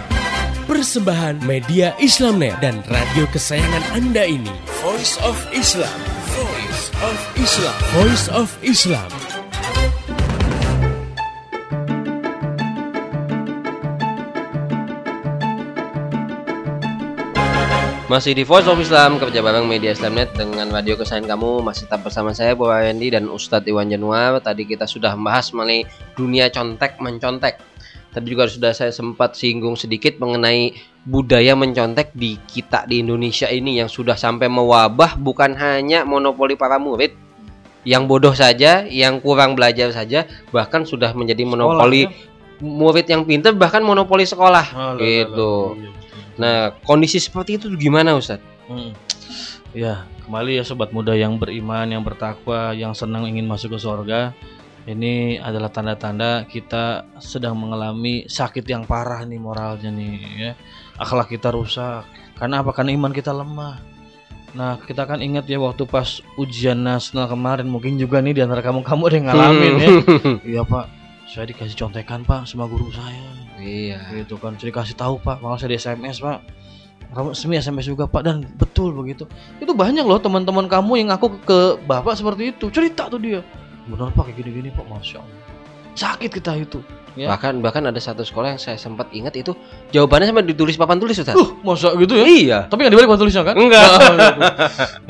Persembahan 0.71 1.43
media 1.43 1.91
Islamnet 1.99 2.55
dan 2.63 2.79
radio 2.87 3.27
kesayangan 3.35 3.91
Anda 3.91 4.23
ini. 4.23 4.55
Voice 4.79 5.19
of 5.19 5.35
Islam. 5.51 5.99
Voice 6.31 6.87
of 7.03 7.17
Islam. 7.35 7.79
Voice 7.91 8.25
of 8.31 8.49
Islam. 8.63 9.09
Masih 18.07 18.31
di 18.31 18.47
Voice 18.47 18.71
of 18.71 18.79
Islam 18.79 19.19
kerja 19.19 19.43
bareng 19.43 19.67
media 19.67 19.91
Islamnet 19.91 20.31
dengan 20.39 20.71
radio 20.71 20.95
kesayangan 20.95 21.35
kamu 21.35 21.67
masih 21.67 21.83
tetap 21.83 22.07
bersama 22.07 22.31
saya 22.31 22.55
Bapak 22.55 22.87
Wendy 22.87 23.11
dan 23.11 23.27
Ustadz 23.27 23.67
Iwan 23.67 23.91
Januar. 23.91 24.39
Tadi 24.39 24.63
kita 24.63 24.87
sudah 24.87 25.19
membahas 25.19 25.51
mengenai 25.51 25.83
dunia 26.15 26.47
contek 26.47 26.95
mencontek. 27.03 27.70
Tadi 28.11 28.27
juga 28.27 28.43
sudah 28.43 28.75
saya 28.75 28.91
sempat 28.91 29.39
singgung 29.39 29.79
sedikit 29.79 30.19
mengenai 30.19 30.75
budaya 31.07 31.55
mencontek 31.55 32.11
di 32.11 32.35
kita 32.43 32.83
di 32.83 32.99
Indonesia 32.99 33.47
ini 33.47 33.79
yang 33.79 33.87
sudah 33.87 34.19
sampai 34.19 34.51
mewabah 34.51 35.15
bukan 35.15 35.55
hanya 35.55 36.03
monopoli 36.03 36.59
para 36.59 36.75
murid 36.75 37.15
yang 37.81 38.05
bodoh 38.05 38.35
saja, 38.35 38.85
yang 38.85 39.17
kurang 39.17 39.57
belajar 39.57 39.89
saja, 39.89 40.29
bahkan 40.53 40.85
sudah 40.85 41.17
menjadi 41.17 41.41
monopoli 41.47 42.05
ya? 42.05 42.13
murid 42.61 43.09
yang 43.09 43.25
pintar 43.25 43.57
bahkan 43.57 43.81
monopoli 43.81 44.21
sekolah 44.21 44.65
Oh, 44.77 44.93
gitu. 45.01 45.79
Iya. 45.81 45.89
Nah, 46.37 46.57
kondisi 46.85 47.17
seperti 47.17 47.57
itu 47.57 47.73
gimana 47.73 48.13
Ustaz? 48.13 48.37
Hmm. 48.69 48.93
Ya, 49.73 50.05
kembali 50.27 50.61
ya 50.61 50.63
sobat 50.67 50.93
muda 50.93 51.17
yang 51.17 51.41
beriman, 51.41 51.89
yang 51.89 52.03
bertakwa, 52.05 52.75
yang 52.75 52.93
senang 52.93 53.25
ingin 53.25 53.47
masuk 53.49 53.75
ke 53.75 53.79
surga. 53.81 54.35
Ini 54.81 55.37
adalah 55.37 55.69
tanda-tanda 55.69 56.49
kita 56.49 57.05
sedang 57.21 57.53
mengalami 57.53 58.25
sakit 58.25 58.65
yang 58.65 58.89
parah 58.89 59.21
nih 59.25 59.37
moralnya 59.37 59.93
nih 59.93 60.13
ya. 60.37 60.51
Akhlak 60.97 61.29
kita 61.29 61.53
rusak. 61.53 62.05
Karena 62.37 62.65
apa? 62.65 62.73
Karena 62.73 62.97
iman 62.97 63.13
kita 63.13 63.29
lemah. 63.29 63.77
Nah, 64.51 64.81
kita 64.83 65.05
kan 65.07 65.21
ingat 65.21 65.47
ya 65.47 65.61
waktu 65.61 65.85
pas 65.87 66.19
ujian 66.35 66.75
nasional 66.75 67.29
kemarin, 67.29 67.69
mungkin 67.69 67.95
juga 67.95 68.19
nih 68.19 68.35
di 68.35 68.41
antara 68.43 68.59
kamu-kamu 68.59 69.01
ada 69.07 69.15
yang 69.15 69.27
ngalamin 69.31 69.73
ya. 69.77 69.89
Iya, 70.43 70.61
Pak. 70.67 70.85
Saya 71.31 71.47
dikasih 71.47 71.77
contekan, 71.77 72.27
Pak, 72.27 72.49
sama 72.49 72.67
guru 72.67 72.91
saya 72.91 73.41
Iya. 73.61 74.25
gitu 74.25 74.41
kan 74.41 74.57
jadi 74.57 74.73
kasih 74.73 74.97
tahu 74.97 75.21
pak 75.21 75.37
malah 75.39 75.61
saya 75.61 75.77
di 75.77 75.77
sms 75.77 76.17
pak 76.25 76.41
kamu 77.13 77.29
semi 77.37 77.55
sms 77.61 77.85
juga 77.85 78.09
pak 78.09 78.21
dan 78.25 78.41
betul 78.57 78.89
begitu 78.91 79.29
itu 79.61 79.71
banyak 79.71 80.01
loh 80.01 80.17
teman-teman 80.17 80.65
kamu 80.65 81.05
yang 81.05 81.09
aku 81.13 81.37
ke 81.45 81.59
bapak 81.85 82.17
seperti 82.17 82.57
itu 82.57 82.73
cerita 82.73 83.05
tuh 83.07 83.21
dia 83.21 83.41
benar 83.91 84.09
pak 84.15 84.31
kayak 84.31 84.37
gini-gini 84.39 84.69
pak. 84.71 84.85
Masya 84.87 85.19
allah. 85.19 85.39
Sakit 85.91 86.31
kita 86.31 86.55
itu. 86.55 86.79
Ya. 87.19 87.27
Bahkan 87.27 87.59
bahkan 87.59 87.83
ada 87.83 87.99
satu 87.99 88.23
sekolah 88.23 88.55
yang 88.55 88.61
saya 88.61 88.79
sempat 88.79 89.11
ingat 89.11 89.35
itu 89.35 89.51
jawabannya 89.91 90.31
sampai 90.31 90.47
ditulis 90.47 90.79
papan 90.79 90.95
tulis 90.95 91.19
Ustaz. 91.19 91.35
uh 91.35 91.49
masa 91.59 91.91
gitu 91.99 92.15
ya? 92.15 92.23
Iya. 92.23 92.59
tapi 92.71 92.87
nggak 92.87 92.93
dibalik 92.95 93.09
buat 93.11 93.19
tulisnya 93.19 93.43
kan? 93.43 93.55
Enggak. 93.59 93.87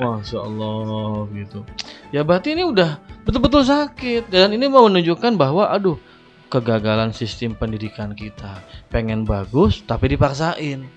masya 0.01 0.39
allah 0.41 1.29
gitu. 1.37 1.61
Ya 2.09 2.25
berarti 2.25 2.57
ini 2.57 2.65
udah 2.65 2.97
betul-betul 3.21 3.61
sakit. 3.61 4.33
Dan 4.33 4.57
ini 4.57 4.65
mau 4.65 4.89
menunjukkan 4.89 5.37
bahwa 5.37 5.69
aduh 5.69 6.01
kegagalan 6.49 7.13
sistem 7.13 7.53
pendidikan 7.53 8.17
kita. 8.17 8.65
Pengen 8.89 9.21
bagus 9.21 9.85
tapi 9.85 10.09
dipaksain. 10.09 10.89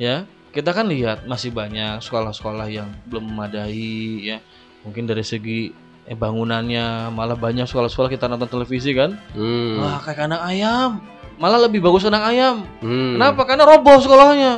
Ya 0.00 0.24
kita 0.56 0.72
kan 0.72 0.88
lihat 0.88 1.28
masih 1.28 1.52
banyak 1.52 2.00
sekolah-sekolah 2.00 2.72
yang 2.72 2.88
belum 3.04 3.28
memadai 3.28 4.24
ya. 4.24 4.40
Mungkin 4.88 5.04
dari 5.04 5.20
segi 5.20 5.68
eh, 6.06 6.14
bangunannya 6.14 7.10
malah 7.10 7.34
banyak 7.34 7.66
sekolah-sekolah 7.66 8.08
kita 8.08 8.26
nonton 8.26 8.46
televisi 8.46 8.94
kan 8.94 9.18
Hmm. 9.34 9.82
wah 9.82 9.98
kayak 10.00 10.16
kandang 10.22 10.42
ayam 10.42 10.90
malah 11.36 11.60
lebih 11.60 11.82
bagus 11.82 12.06
kandang 12.06 12.24
ayam 12.24 12.56
Hmm. 12.80 13.18
Kenapa? 13.18 13.42
Karena 13.44 13.64
roboh 13.66 13.98
sekolahnya. 13.98 14.52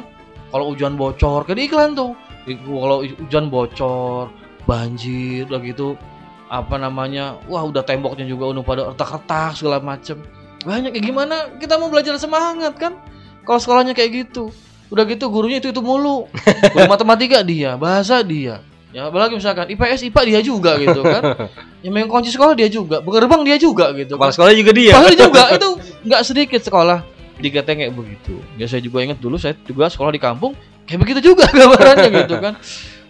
Kalau 0.48 0.72
hujan 0.72 0.96
bocor, 0.96 1.44
kayak 1.44 1.58
di 1.58 1.64
iklan 1.68 1.92
tuh. 1.92 2.16
Kalau 2.48 3.04
hujan 3.04 3.52
bocor, 3.52 4.32
banjir, 4.64 5.44
udah 5.44 5.60
gitu 5.60 5.92
apa 6.48 6.80
namanya? 6.80 7.36
Wah, 7.44 7.68
udah 7.68 7.84
temboknya 7.84 8.24
juga 8.24 8.48
udah 8.48 8.64
pada 8.64 8.82
retak-retak 8.88 9.60
segala 9.60 9.76
macem. 9.84 10.24
Banyak 10.64 10.96
kayak 10.96 11.04
gimana? 11.04 11.36
Kita 11.60 11.76
mau 11.76 11.92
belajar 11.92 12.16
semangat 12.16 12.80
kan? 12.80 12.96
Kalau 13.44 13.60
sekolahnya 13.60 13.92
kayak 13.92 14.28
gitu. 14.28 14.48
Udah 14.88 15.04
gitu 15.04 15.28
gurunya 15.28 15.60
itu 15.60 15.68
itu 15.68 15.84
mulu. 15.84 16.24
Guru 16.72 16.88
matematika 16.88 17.44
dia, 17.44 17.76
bahasa 17.76 18.24
dia. 18.24 18.64
Ya, 18.88 19.04
apalagi 19.04 19.36
misalkan 19.36 19.68
IPS 19.68 20.08
IPA 20.08 20.22
dia 20.24 20.40
juga 20.40 20.80
gitu 20.80 21.04
kan. 21.04 21.22
Yang 21.84 21.92
main 21.92 22.08
kunci 22.08 22.32
sekolah 22.32 22.56
dia 22.56 22.68
juga, 22.72 23.04
gerbang 23.04 23.42
dia 23.44 23.56
juga 23.60 23.92
gitu. 23.92 24.16
Kepala 24.16 24.32
kan. 24.32 24.34
sekolah 24.34 24.52
juga 24.56 24.70
dia. 24.72 24.92
Padahal 24.96 25.14
juga 25.14 25.42
itu 25.60 25.68
nggak 26.08 26.22
sedikit 26.24 26.60
sekolah 26.64 26.98
dikatakan 27.38 27.76
kayak 27.84 27.94
begitu. 27.94 28.34
Ya 28.56 28.66
saya 28.66 28.82
juga 28.82 29.04
ingat 29.04 29.20
dulu 29.20 29.36
saya 29.36 29.54
juga 29.62 29.86
sekolah 29.92 30.10
di 30.10 30.20
kampung 30.20 30.56
kayak 30.88 31.00
begitu 31.04 31.32
juga 31.34 31.44
gambarannya 31.58 32.08
gitu 32.24 32.34
kan. 32.40 32.56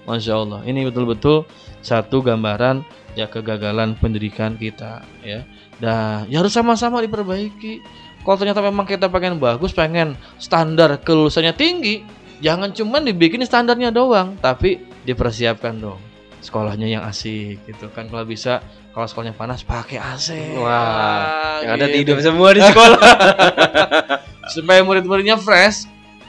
Masya 0.09 0.35
Allah, 0.41 0.61
ini 0.64 0.88
betul-betul 0.88 1.45
satu 1.85 2.25
gambaran 2.25 2.81
ya 3.12 3.29
kegagalan 3.29 3.95
pendidikan 3.95 4.57
kita 4.57 5.05
ya. 5.21 5.45
Nah, 5.79 6.27
ya 6.27 6.43
harus 6.43 6.51
sama-sama 6.51 6.99
diperbaiki. 7.05 7.85
Kalau 8.27 8.37
ternyata 8.37 8.61
memang 8.64 8.85
kita 8.85 9.07
pengen 9.07 9.38
bagus, 9.38 9.71
pengen 9.71 10.19
standar 10.43 10.99
kelulusannya 11.01 11.55
tinggi, 11.55 12.03
jangan 12.43 12.75
cuman 12.75 13.07
dibikin 13.07 13.45
standarnya 13.47 13.95
doang, 13.95 14.35
tapi 14.43 14.88
dipersiapkan 15.09 15.81
dong. 15.81 16.01
Sekolahnya 16.44 16.87
yang 16.87 17.03
asik 17.09 17.64
gitu 17.64 17.88
kan. 17.90 18.12
Kalau 18.12 18.29
bisa 18.29 18.61
kalau 18.92 19.09
sekolahnya 19.09 19.35
panas 19.35 19.62
pakai 19.62 19.99
AC 19.99 20.59
Wah, 20.59 21.62
Yang 21.64 21.73
ada 21.73 21.87
gitu. 21.88 21.97
tidur 22.03 22.18
semua 22.21 22.49
di 22.53 22.61
sekolah. 22.61 23.01
supaya 24.55 24.81
murid-muridnya 24.81 25.37
fresh 25.37 25.85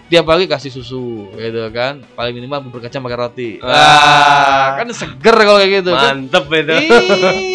tiap 0.09 0.25
pagi 0.25 0.49
kasih 0.49 0.71
susu 0.73 1.29
gitu 1.35 1.61
kan. 1.75 2.01
Paling 2.15 2.33
minimal 2.33 2.65
bubur 2.65 2.81
kacang 2.81 3.03
pakai 3.05 3.19
roti. 3.19 3.49
Wah. 3.61 4.79
kan 4.81 4.87
seger 4.95 5.35
kalau 5.35 5.59
kayak 5.61 5.83
gitu 5.83 5.91
kan. 5.93 6.25
Mantep 6.25 6.45
itu. 6.49 6.73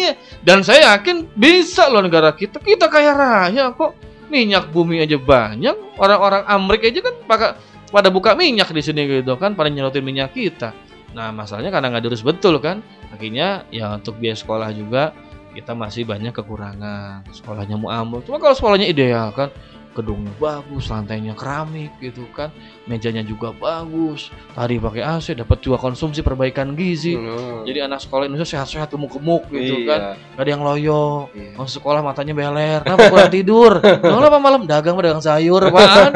iya. 0.05 0.13
Dan 0.45 0.61
saya 0.63 0.95
yakin 0.95 1.27
bisa 1.35 1.89
loh 1.89 2.05
negara 2.05 2.31
kita. 2.31 2.61
Kita 2.61 2.87
kaya 2.87 3.11
raya 3.11 3.73
kok. 3.75 3.97
Minyak 4.31 4.71
bumi 4.71 5.03
aja 5.03 5.19
banyak. 5.19 5.99
Orang-orang 5.99 6.47
Amerika 6.49 6.87
aja 6.89 7.01
kan 7.03 7.15
pakai 7.27 7.49
pada 7.93 8.09
buka 8.09 8.33
minyak 8.33 8.71
di 8.71 8.81
sini 8.81 9.03
gitu 9.09 9.35
kan. 9.35 9.53
Pada 9.53 9.67
nyelotin 9.67 10.01
minyak 10.01 10.31
kita 10.31 10.84
nah 11.15 11.31
masalahnya 11.31 11.71
karena 11.71 11.87
nggak 11.89 12.03
diurus 12.03 12.21
betul 12.21 12.59
kan? 12.59 12.83
Akhirnya 13.09 13.63
ya 13.71 13.95
untuk 13.95 14.19
biaya 14.19 14.35
sekolah 14.35 14.69
juga 14.75 15.15
kita 15.55 15.71
masih 15.71 16.03
banyak 16.03 16.35
kekurangan. 16.35 17.23
Sekolahnya 17.31 17.79
muamul 17.79 18.19
cuma 18.27 18.35
kalau 18.37 18.51
sekolahnya 18.51 18.85
ideal 18.85 19.31
kan? 19.31 19.47
Gedungnya 19.95 20.27
bagus 20.35 20.91
lantainya 20.91 21.31
keramik 21.39 21.95
gitu 22.03 22.27
kan? 22.35 22.51
Mejanya 22.83 23.23
juga 23.23 23.55
bagus. 23.55 24.27
Tadi 24.51 24.75
pakai 24.75 24.99
AC 24.99 25.39
dapat 25.39 25.63
juga 25.63 25.79
konsumsi 25.79 26.19
perbaikan 26.19 26.75
gizi. 26.75 27.15
Hmm. 27.15 27.63
jadi 27.63 27.87
anak 27.87 28.03
sekolah 28.03 28.27
Indonesia 28.27 28.59
sehat-sehat 28.59 28.91
gemuk-gemuk 28.91 29.47
gitu 29.55 29.87
Iya. 29.87 29.87
kan? 29.87 29.99
Gak 30.35 30.43
ada 30.43 30.49
yang 30.51 30.63
loyo. 30.67 31.31
Iya. 31.31 31.55
Masuk 31.55 31.79
sekolah 31.79 32.03
matanya 32.03 32.35
beler. 32.35 32.83
Kenapa 32.83 33.07
kurang 33.07 33.31
tidur? 33.31 33.71
Kenapa 34.03 34.35
malam? 34.43 34.67
Dagang 34.67 34.99
dagang 34.99 35.23
sayur. 35.23 35.63
Apaan 35.63 36.11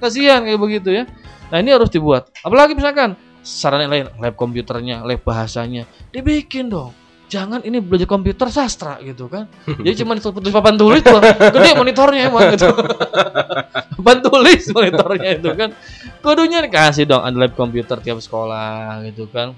Kasihan 0.00 0.48
kayak 0.48 0.56
begitu 0.56 0.88
ya. 0.96 1.04
Nah 1.52 1.60
ini 1.60 1.68
harus 1.68 1.92
dibuat. 1.92 2.32
Apalagi 2.40 2.72
misalkan 2.72 3.12
Sarana 3.42 3.86
yang 3.86 3.92
lain 3.92 4.06
Lab 4.18 4.34
komputernya 4.34 5.02
Lab 5.06 5.20
bahasanya 5.24 5.86
Dibikin 6.12 6.68
dong. 6.68 6.92
Jangan 7.28 7.60
ini 7.60 7.84
belajar 7.84 8.08
komputer 8.08 8.48
sastra 8.48 8.96
gitu 9.04 9.28
kan. 9.28 9.44
Jadi 9.84 10.00
cuma 10.00 10.16
tulis 10.16 10.48
papan 10.48 10.80
tulis 10.80 11.04
tuh 11.04 11.20
Gede 11.20 11.76
monitornya 11.76 12.32
emang 12.32 12.56
gitu. 12.56 12.72
Papan 14.00 14.18
tulis 14.24 14.62
monitornya 14.72 15.30
itu 15.36 15.50
kan. 15.52 15.76
Kudunya 16.24 16.64
dikasih 16.64 17.04
dong 17.04 17.20
Ada 17.20 17.36
lab 17.36 17.52
komputer 17.52 18.00
tiap 18.00 18.24
sekolah 18.24 19.04
gitu 19.12 19.28
kan. 19.28 19.52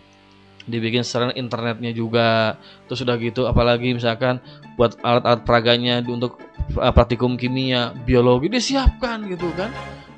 Dibikin 0.66 1.06
sarana 1.06 1.30
internetnya 1.38 1.94
juga. 1.94 2.58
Terus 2.90 3.06
udah 3.06 3.16
gitu 3.22 3.46
apalagi 3.46 3.94
misalkan 3.94 4.42
buat 4.74 4.98
alat-alat 5.06 5.46
peraganya 5.46 6.02
untuk 6.02 6.42
uh, 6.74 6.90
praktikum 6.90 7.38
kimia 7.38 7.94
biologi 8.02 8.50
disiapkan 8.50 9.30
gitu 9.30 9.46
kan. 9.54 9.70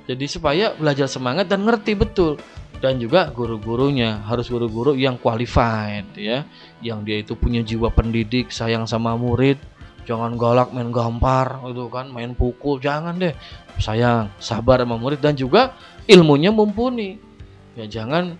Jadi 0.09 0.25
supaya 0.25 0.73
belajar 0.73 1.05
semangat 1.05 1.53
dan 1.53 1.69
ngerti 1.69 1.93
betul 1.93 2.41
dan 2.83 2.99
juga 2.99 3.31
guru-gurunya 3.31 4.27
harus 4.27 4.51
guru-guru 4.51 4.99
yang 4.99 5.15
qualified 5.15 6.03
ya. 6.19 6.43
Yang 6.83 6.99
dia 7.07 7.17
itu 7.23 7.33
punya 7.39 7.63
jiwa 7.63 7.95
pendidik 7.95 8.51
sayang 8.51 8.91
sama 8.91 9.15
murid. 9.15 9.55
Jangan 10.03 10.35
galak 10.35 10.75
main 10.75 10.91
gampar 10.91 11.63
gitu 11.71 11.87
kan 11.87 12.11
main 12.11 12.35
pukul. 12.35 12.83
Jangan 12.83 13.23
deh. 13.23 13.39
Sayang 13.79 14.35
sabar 14.43 14.83
sama 14.83 14.99
murid. 14.99 15.23
Dan 15.23 15.39
juga 15.39 15.79
ilmunya 16.11 16.51
mumpuni. 16.51 17.23
Ya 17.79 17.87
jangan 17.87 18.35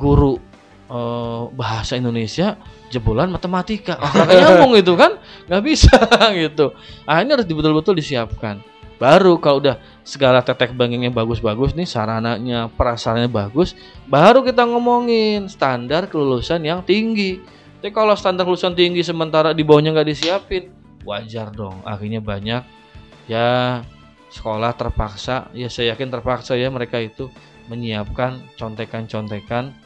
guru 0.00 0.40
eh, 0.88 1.42
bahasa 1.52 2.00
Indonesia 2.00 2.56
jebolan 2.88 3.28
matematika. 3.28 4.00
Oh, 4.00 4.24
nyambung 4.24 4.80
itu 4.80 4.96
kan? 4.96 5.20
Nggak 5.44 5.62
bisa 5.62 6.00
gitu. 6.40 6.72
Ah 7.04 7.20
ini 7.20 7.36
harus 7.36 7.44
betul-betul 7.44 8.00
disiapkan 8.00 8.64
baru 9.04 9.36
kalau 9.36 9.60
udah 9.60 9.76
segala 10.00 10.40
tetek 10.40 10.72
bangingnya 10.72 11.12
bagus-bagus 11.12 11.76
nih 11.76 11.84
sarananya 11.84 12.72
perasaannya 12.72 13.28
bagus 13.28 13.76
baru 14.08 14.40
kita 14.40 14.64
ngomongin 14.64 15.44
standar 15.52 16.08
kelulusan 16.08 16.64
yang 16.64 16.80
tinggi. 16.80 17.44
Tapi 17.84 17.92
kalau 17.92 18.16
standar 18.16 18.48
kelulusan 18.48 18.72
tinggi 18.72 19.04
sementara 19.04 19.52
di 19.52 19.60
bawahnya 19.60 19.92
nggak 19.92 20.08
disiapin 20.08 20.72
wajar 21.04 21.52
dong. 21.52 21.84
Akhirnya 21.84 22.24
banyak 22.24 22.64
ya 23.28 23.84
sekolah 24.32 24.72
terpaksa 24.72 25.52
ya 25.52 25.68
saya 25.68 25.92
yakin 25.92 26.08
terpaksa 26.08 26.56
ya 26.56 26.72
mereka 26.72 26.96
itu 26.96 27.28
menyiapkan 27.68 28.40
contekan-contekan 28.56 29.76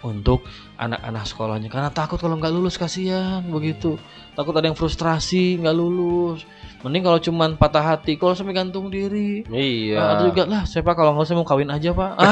untuk 0.00 0.44
anak-anak 0.80 1.24
sekolahnya. 1.28 1.68
Karena 1.68 1.92
takut 1.92 2.16
kalau 2.16 2.36
nggak 2.40 2.52
lulus 2.52 2.80
kasihan 2.80 3.44
begitu. 3.44 4.00
Takut 4.32 4.56
ada 4.56 4.66
yang 4.68 4.78
frustrasi 4.78 5.60
nggak 5.60 5.76
lulus. 5.76 6.48
Mending 6.80 7.04
kalau 7.04 7.20
cuman 7.20 7.50
patah 7.60 7.84
hati 7.84 8.16
kalau 8.16 8.32
sampai 8.32 8.56
gantung 8.56 8.88
diri. 8.88 9.44
Iya. 9.52 10.00
Nah, 10.00 10.06
ada 10.16 10.22
juga 10.32 10.42
lah 10.48 10.62
saya 10.64 10.80
pak 10.80 10.96
kalau 10.96 11.12
nggak 11.12 11.26
usah 11.28 11.36
mau 11.36 11.44
kawin 11.44 11.68
aja 11.68 11.92
pak. 11.92 12.12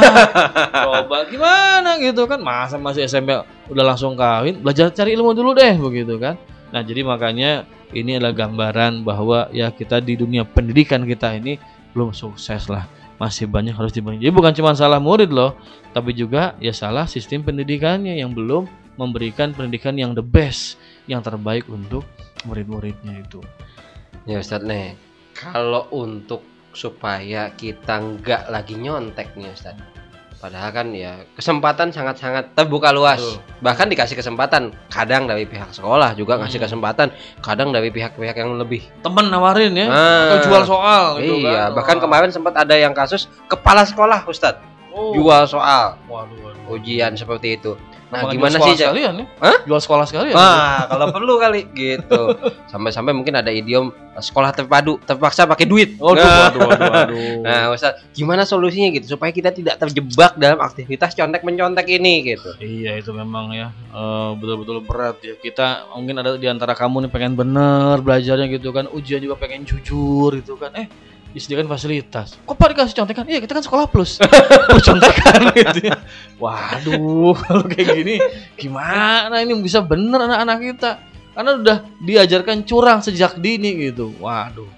Ah, 0.78 1.04
coba 1.04 1.28
gimana 1.28 2.00
gitu 2.00 2.24
kan. 2.24 2.40
Masa 2.40 2.80
masih 2.80 3.04
SMP 3.04 3.36
udah 3.68 3.84
langsung 3.84 4.16
kawin 4.16 4.64
belajar 4.64 4.88
cari 4.88 5.12
ilmu 5.12 5.36
dulu 5.36 5.52
deh 5.52 5.76
begitu 5.76 6.16
kan. 6.16 6.40
Nah 6.72 6.80
jadi 6.80 7.04
makanya 7.04 7.68
ini 7.92 8.16
adalah 8.16 8.32
gambaran 8.32 9.04
bahwa 9.04 9.48
ya 9.52 9.68
kita 9.72 10.00
di 10.00 10.16
dunia 10.16 10.44
pendidikan 10.48 11.04
kita 11.04 11.36
ini 11.36 11.60
belum 11.92 12.12
sukses 12.12 12.68
lah 12.68 12.88
masih 13.18 13.50
banyak 13.50 13.74
harus 13.74 13.90
dibenahi. 13.90 14.22
Jadi 14.22 14.32
bukan 14.34 14.54
cuma 14.54 14.72
salah 14.78 15.02
murid 15.02 15.34
loh, 15.34 15.58
tapi 15.90 16.14
juga 16.14 16.54
ya 16.62 16.70
salah 16.70 17.04
sistem 17.04 17.42
pendidikannya 17.42 18.14
yang 18.14 18.32
belum 18.32 18.70
memberikan 18.98 19.54
pendidikan 19.54 19.98
yang 19.98 20.14
the 20.14 20.22
best, 20.22 20.78
yang 21.10 21.22
terbaik 21.22 21.66
untuk 21.70 22.06
murid-muridnya 22.46 23.22
itu. 23.22 23.42
Ya 24.26 24.38
Ustadz 24.38 24.66
nih, 24.66 24.94
kalau 25.34 25.90
untuk 25.90 26.42
supaya 26.74 27.50
kita 27.58 27.98
nggak 27.98 28.50
lagi 28.50 28.78
nyontek 28.78 29.34
nih 29.34 29.50
Ustadz. 29.50 29.97
Padahal 30.38 30.70
kan 30.70 30.94
ya 30.94 31.26
kesempatan 31.34 31.90
sangat-sangat 31.90 32.54
terbuka 32.54 32.94
luas. 32.94 33.18
Betul. 33.18 33.58
Bahkan 33.58 33.86
dikasih 33.90 34.14
kesempatan, 34.14 34.70
kadang 34.86 35.26
dari 35.26 35.42
pihak 35.42 35.74
sekolah 35.74 36.14
juga 36.14 36.38
ngasih 36.38 36.62
Hmm. 36.62 36.66
kesempatan, 36.70 37.08
kadang 37.42 37.74
dari 37.74 37.90
pihak-pihak 37.90 38.38
yang 38.38 38.54
lebih. 38.54 38.86
Temen 39.02 39.26
nawarin 39.28 39.74
ya, 39.74 39.90
Ah, 39.90 40.22
atau 40.30 40.46
jual 40.46 40.62
soal 40.62 41.04
gitu 41.18 41.42
iya, 41.42 41.66
kan. 41.66 41.70
bahkan 41.74 41.98
kemarin 41.98 42.30
sempat 42.30 42.54
ada 42.54 42.70
yang 42.72 42.94
kasus 42.94 43.26
kepala 43.46 43.82
sekolah 43.82 44.22
Ustadz 44.24 44.62
Oh. 44.88 45.10
jual 45.10 45.42
soal 45.44 45.98
Waduh, 46.06 46.38
waduh. 46.40 46.74
ujian 46.74 47.14
seperti 47.14 47.54
itu. 47.54 47.74
Nah, 48.08 48.24
gimana 48.32 48.56
jual 48.56 48.72
sih? 48.72 48.80
sekalian 48.80 49.12
ya? 49.20 49.26
Hah? 49.36 49.58
Jual 49.68 49.80
sekolah 49.84 50.04
sekalian. 50.08 50.32
Wah, 50.32 50.88
kalau 50.88 51.12
perlu 51.12 51.36
kali 51.36 51.68
gitu. 51.70 52.32
Sampai-sampai 52.64 53.12
mungkin 53.12 53.36
ada 53.36 53.52
idiom 53.52 53.92
sekolah 54.16 54.50
terpadu, 54.50 54.96
terpaksa 55.04 55.44
pakai 55.44 55.68
duit. 55.68 56.00
Waduh, 56.00 56.16
Nah. 56.18 56.48
waduh, 56.48 56.60
waduh, 56.64 56.88
waduh. 56.88 57.16
Nah, 57.46 57.70
Ustaz, 57.70 58.00
gimana 58.10 58.42
solusinya 58.42 58.88
gitu 58.90 59.12
supaya 59.12 59.28
kita 59.28 59.52
tidak 59.52 59.76
terjebak 59.76 60.34
dalam 60.34 60.56
aktivitas 60.58 61.12
contek 61.12 61.44
mencontek 61.44 61.84
ini 61.86 62.32
gitu. 62.34 62.50
Iya 62.58 62.96
itu 62.96 63.12
memang 63.12 63.52
ya 63.52 63.68
eh, 63.70 64.30
betul-betul 64.34 64.80
berat 64.82 65.20
ya 65.20 65.36
kita 65.36 65.92
mungkin 65.92 66.16
ada 66.18 66.34
di 66.34 66.48
antara 66.48 66.72
kamu 66.72 67.06
nih 67.06 67.10
pengen 67.12 67.32
bener 67.34 68.00
belajarnya 68.00 68.48
gitu 68.48 68.72
kan 68.72 68.88
ujian 68.88 69.20
juga 69.20 69.36
pengen 69.36 69.62
jujur 69.62 70.32
gitu 70.34 70.56
kan 70.56 70.72
eh 70.74 70.88
disediakan 71.36 71.68
fasilitas. 71.68 72.40
Kok 72.44 72.56
pak 72.56 72.68
dikasih 72.72 72.96
contekan? 72.96 73.24
Iya 73.28 73.38
kita 73.44 73.52
kan 73.60 73.64
sekolah 73.64 73.86
plus. 73.88 74.16
Plus 74.68 74.84
contekan 74.84 75.40
gitu. 75.52 75.78
Ya. 75.92 75.96
waduh 76.40 77.36
kalau 77.36 77.64
kayak 77.68 78.00
gini 78.00 78.16
gimana 78.56 79.42
ini 79.44 79.52
bisa 79.60 79.84
bener 79.84 80.24
anak-anak 80.24 80.58
kita? 80.64 80.90
Karena 81.36 81.50
udah 81.54 81.78
diajarkan 82.02 82.64
curang 82.64 82.98
sejak 83.04 83.36
dini 83.38 83.92
gitu. 83.92 84.16
Waduh 84.18 84.68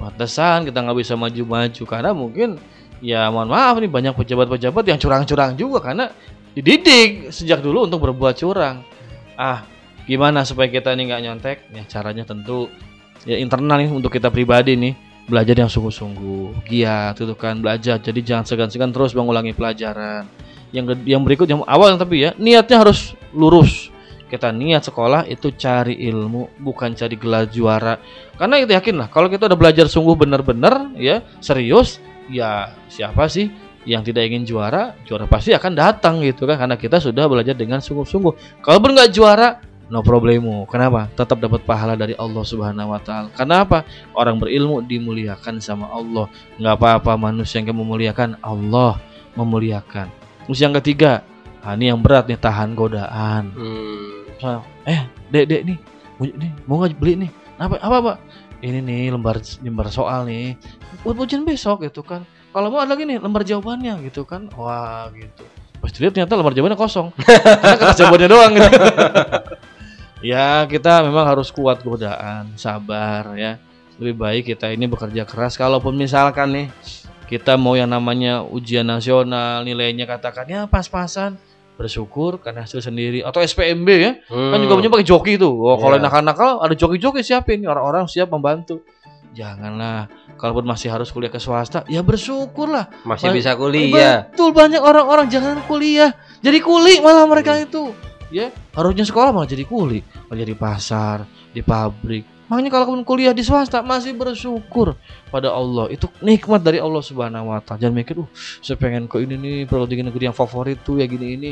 pantesan 0.00 0.64
kita 0.64 0.80
nggak 0.80 0.98
bisa 0.98 1.14
maju-maju. 1.14 1.82
Karena 1.84 2.10
mungkin 2.16 2.56
ya 3.04 3.28
mohon 3.28 3.52
maaf 3.52 3.76
nih 3.76 3.90
banyak 3.90 4.16
pejabat-pejabat 4.16 4.84
yang 4.88 4.98
curang-curang 4.98 5.52
juga. 5.60 5.78
Karena 5.84 6.08
dididik 6.56 7.28
sejak 7.28 7.60
dulu 7.60 7.84
untuk 7.86 8.00
berbuat 8.08 8.40
curang. 8.40 8.82
Ah, 9.36 9.68
gimana 10.08 10.48
supaya 10.48 10.72
kita 10.72 10.96
ini 10.96 11.12
nggak 11.12 11.22
nyontek? 11.28 11.56
Ya 11.76 11.84
caranya 11.84 12.24
tentu 12.24 12.72
ya 13.28 13.36
internal 13.36 13.84
nih 13.84 13.92
untuk 13.92 14.08
kita 14.08 14.32
pribadi 14.32 14.80
nih 14.80 15.09
belajar 15.30 15.54
yang 15.54 15.70
sungguh-sungguh, 15.70 16.66
giat 16.66 17.14
itu 17.14 17.34
kan 17.38 17.62
belajar. 17.62 18.02
Jadi 18.02 18.20
jangan 18.26 18.44
segan-segan 18.44 18.90
terus 18.90 19.14
mengulangi 19.14 19.54
pelajaran. 19.54 20.26
Yang 20.74 20.98
yang 21.06 21.22
berikut 21.22 21.46
yang 21.46 21.62
awal 21.66 21.94
tapi 21.94 22.26
ya 22.26 22.34
niatnya 22.34 22.82
harus 22.82 23.14
lurus. 23.30 23.94
Kita 24.30 24.54
niat 24.54 24.86
sekolah 24.86 25.26
itu 25.26 25.50
cari 25.58 25.98
ilmu, 26.06 26.62
bukan 26.62 26.94
cari 26.94 27.18
gelar 27.18 27.50
juara. 27.50 27.98
Karena 28.38 28.62
itu 28.62 28.70
yakin 28.70 28.94
lah, 28.94 29.08
kalau 29.10 29.26
kita 29.26 29.50
udah 29.50 29.58
belajar 29.58 29.90
sungguh 29.90 30.14
benar-benar 30.14 30.94
ya 30.94 31.26
serius, 31.42 31.98
ya 32.30 32.70
siapa 32.86 33.26
sih 33.26 33.50
yang 33.88 34.06
tidak 34.06 34.30
ingin 34.30 34.46
juara, 34.46 34.94
juara 35.02 35.26
pasti 35.26 35.50
akan 35.50 35.72
datang 35.72 36.22
gitu 36.22 36.46
kan 36.46 36.62
karena 36.62 36.76
kita 36.78 37.02
sudah 37.02 37.26
belajar 37.26 37.58
dengan 37.58 37.82
sungguh-sungguh. 37.82 38.62
Kalaupun 38.62 38.94
nggak 38.94 39.10
juara, 39.10 39.58
no 39.90 40.06
problemo. 40.06 40.64
Kenapa? 40.70 41.10
Tetap 41.12 41.42
dapat 41.42 41.66
pahala 41.66 41.98
dari 41.98 42.14
Allah 42.14 42.46
Subhanahu 42.46 42.94
wa 42.94 43.00
taala. 43.02 43.28
Kenapa? 43.34 43.82
Orang 44.14 44.38
berilmu 44.38 44.80
dimuliakan 44.86 45.58
sama 45.58 45.90
Allah. 45.90 46.30
Nggak 46.56 46.74
apa-apa 46.78 47.18
manusia 47.18 47.58
yang 47.60 47.74
memuliakan, 47.74 48.38
Allah 48.40 49.02
memuliakan. 49.34 50.08
Terus 50.46 50.58
yang 50.62 50.74
ketiga, 50.78 51.26
ah, 51.60 51.74
ini 51.74 51.90
yang 51.90 51.98
berat 52.00 52.30
nih 52.30 52.38
tahan 52.38 52.78
godaan. 52.78 53.50
Hmm. 53.52 54.30
Misalnya, 54.30 54.60
eh, 54.86 55.00
Dek, 55.28 55.44
Dek 55.50 55.62
nih, 55.66 55.78
mau, 56.16 56.24
nih, 56.24 56.50
mau 56.64 56.74
nggak 56.80 56.96
beli 56.96 57.14
nih? 57.26 57.30
Apa 57.60 57.76
apa, 57.82 57.96
Pak? 58.00 58.16
Ini 58.60 58.78
nih 58.80 59.12
lembar 59.12 59.42
lembar 59.60 59.86
soal 59.90 60.24
nih. 60.24 60.54
Buat 61.02 61.18
ujian 61.18 61.42
besok 61.42 61.84
gitu 61.84 62.06
kan. 62.06 62.24
Kalau 62.50 62.66
mau 62.70 62.82
ada 62.82 62.94
lagi 62.94 63.06
nih 63.06 63.18
lembar 63.18 63.42
jawabannya 63.42 64.00
gitu 64.06 64.22
kan. 64.22 64.46
Wah, 64.54 65.10
gitu. 65.12 65.44
Pas 65.80 65.88
dilihat 65.94 66.12
ternyata 66.12 66.36
lembar 66.36 66.52
jawabannya 66.52 66.78
kosong. 66.78 67.08
Karena 67.62 67.76
kertas 67.78 67.96
jawabannya 67.98 68.28
doang 68.28 68.52
gitu. 68.54 68.70
ya, 70.20 70.64
kita 70.64 71.00
memang 71.02 71.26
harus 71.26 71.48
kuat 71.50 71.80
godaan, 71.80 72.52
sabar 72.54 73.34
ya. 73.34 73.56
Lebih 74.00 74.16
baik 74.16 74.42
kita 74.48 74.72
ini 74.72 74.88
bekerja 74.88 75.28
keras. 75.28 75.54
Kalaupun 75.54 75.92
misalkan 75.92 76.48
nih 76.56 76.66
kita 77.28 77.54
mau 77.54 77.76
yang 77.76 77.88
namanya 77.88 78.40
ujian 78.40 78.82
nasional 78.82 79.60
nilainya 79.62 80.08
katakan 80.08 80.48
ya 80.48 80.60
pas-pasan. 80.64 81.36
Bersyukur 81.76 82.36
karena 82.40 82.64
hasil 82.64 82.80
sendiri. 82.80 83.24
Atau 83.24 83.40
SPMB 83.40 83.88
ya. 83.88 84.12
Kan 84.28 84.60
juga 84.60 84.76
punya 84.76 84.92
pakai 84.92 85.04
joki 85.04 85.34
tuh. 85.36 85.52
Oh, 85.52 85.76
kalau 85.76 85.96
Iya. 85.96 86.04
nakal-nakal 86.04 86.60
ada 86.60 86.76
joki-joki 86.76 87.24
siapin. 87.24 87.64
Orang-orang 87.64 88.04
siap 88.04 88.28
membantu. 88.28 88.84
Janganlah. 89.32 90.08
Kalaupun 90.36 90.64
masih 90.64 90.88
harus 90.88 91.08
kuliah 91.08 91.28
ke 91.28 91.36
swasta 91.36 91.84
ya 91.86 92.00
bersyukurlah. 92.00 92.88
Masih 93.04 93.28
Ba- 93.28 93.36
bisa 93.36 93.52
kuliah. 93.56 94.28
betul 94.28 94.52
banyak 94.52 94.80
orang-orang 94.80 95.28
jangan 95.28 95.60
kuliah. 95.64 96.12
Jadi 96.40 96.58
kuli 96.60 97.00
malah 97.00 97.24
mereka 97.24 97.56
itu 97.56 97.92
ya 98.30 98.54
harusnya 98.72 99.04
sekolah 99.04 99.34
malah 99.34 99.50
jadi 99.50 99.66
kuli 99.66 100.00
malah 100.30 100.38
jadi 100.40 100.54
pasar 100.54 101.26
di 101.50 101.60
pabrik. 101.60 102.40
Makanya 102.50 102.82
kalau 102.82 102.98
kuliah 103.06 103.30
di 103.30 103.46
swasta 103.46 103.78
masih 103.78 104.10
bersyukur 104.10 104.98
pada 105.30 105.54
Allah. 105.54 105.86
Itu 105.86 106.10
nikmat 106.18 106.66
dari 106.66 106.82
Allah 106.82 106.98
Subhanahu 106.98 107.54
Wa 107.54 107.62
Taala. 107.62 107.86
Jangan 107.86 107.94
mikir 107.94 108.18
uh 108.18 108.26
saya 108.58 108.74
pengen 108.74 109.06
ke 109.06 109.22
ini 109.22 109.38
nih 109.38 109.56
perguruan 109.70 110.10
negeri 110.10 110.26
yang 110.26 110.34
favorit 110.34 110.82
tuh 110.82 110.98
ya 110.98 111.06
gini 111.06 111.38
ini. 111.38 111.50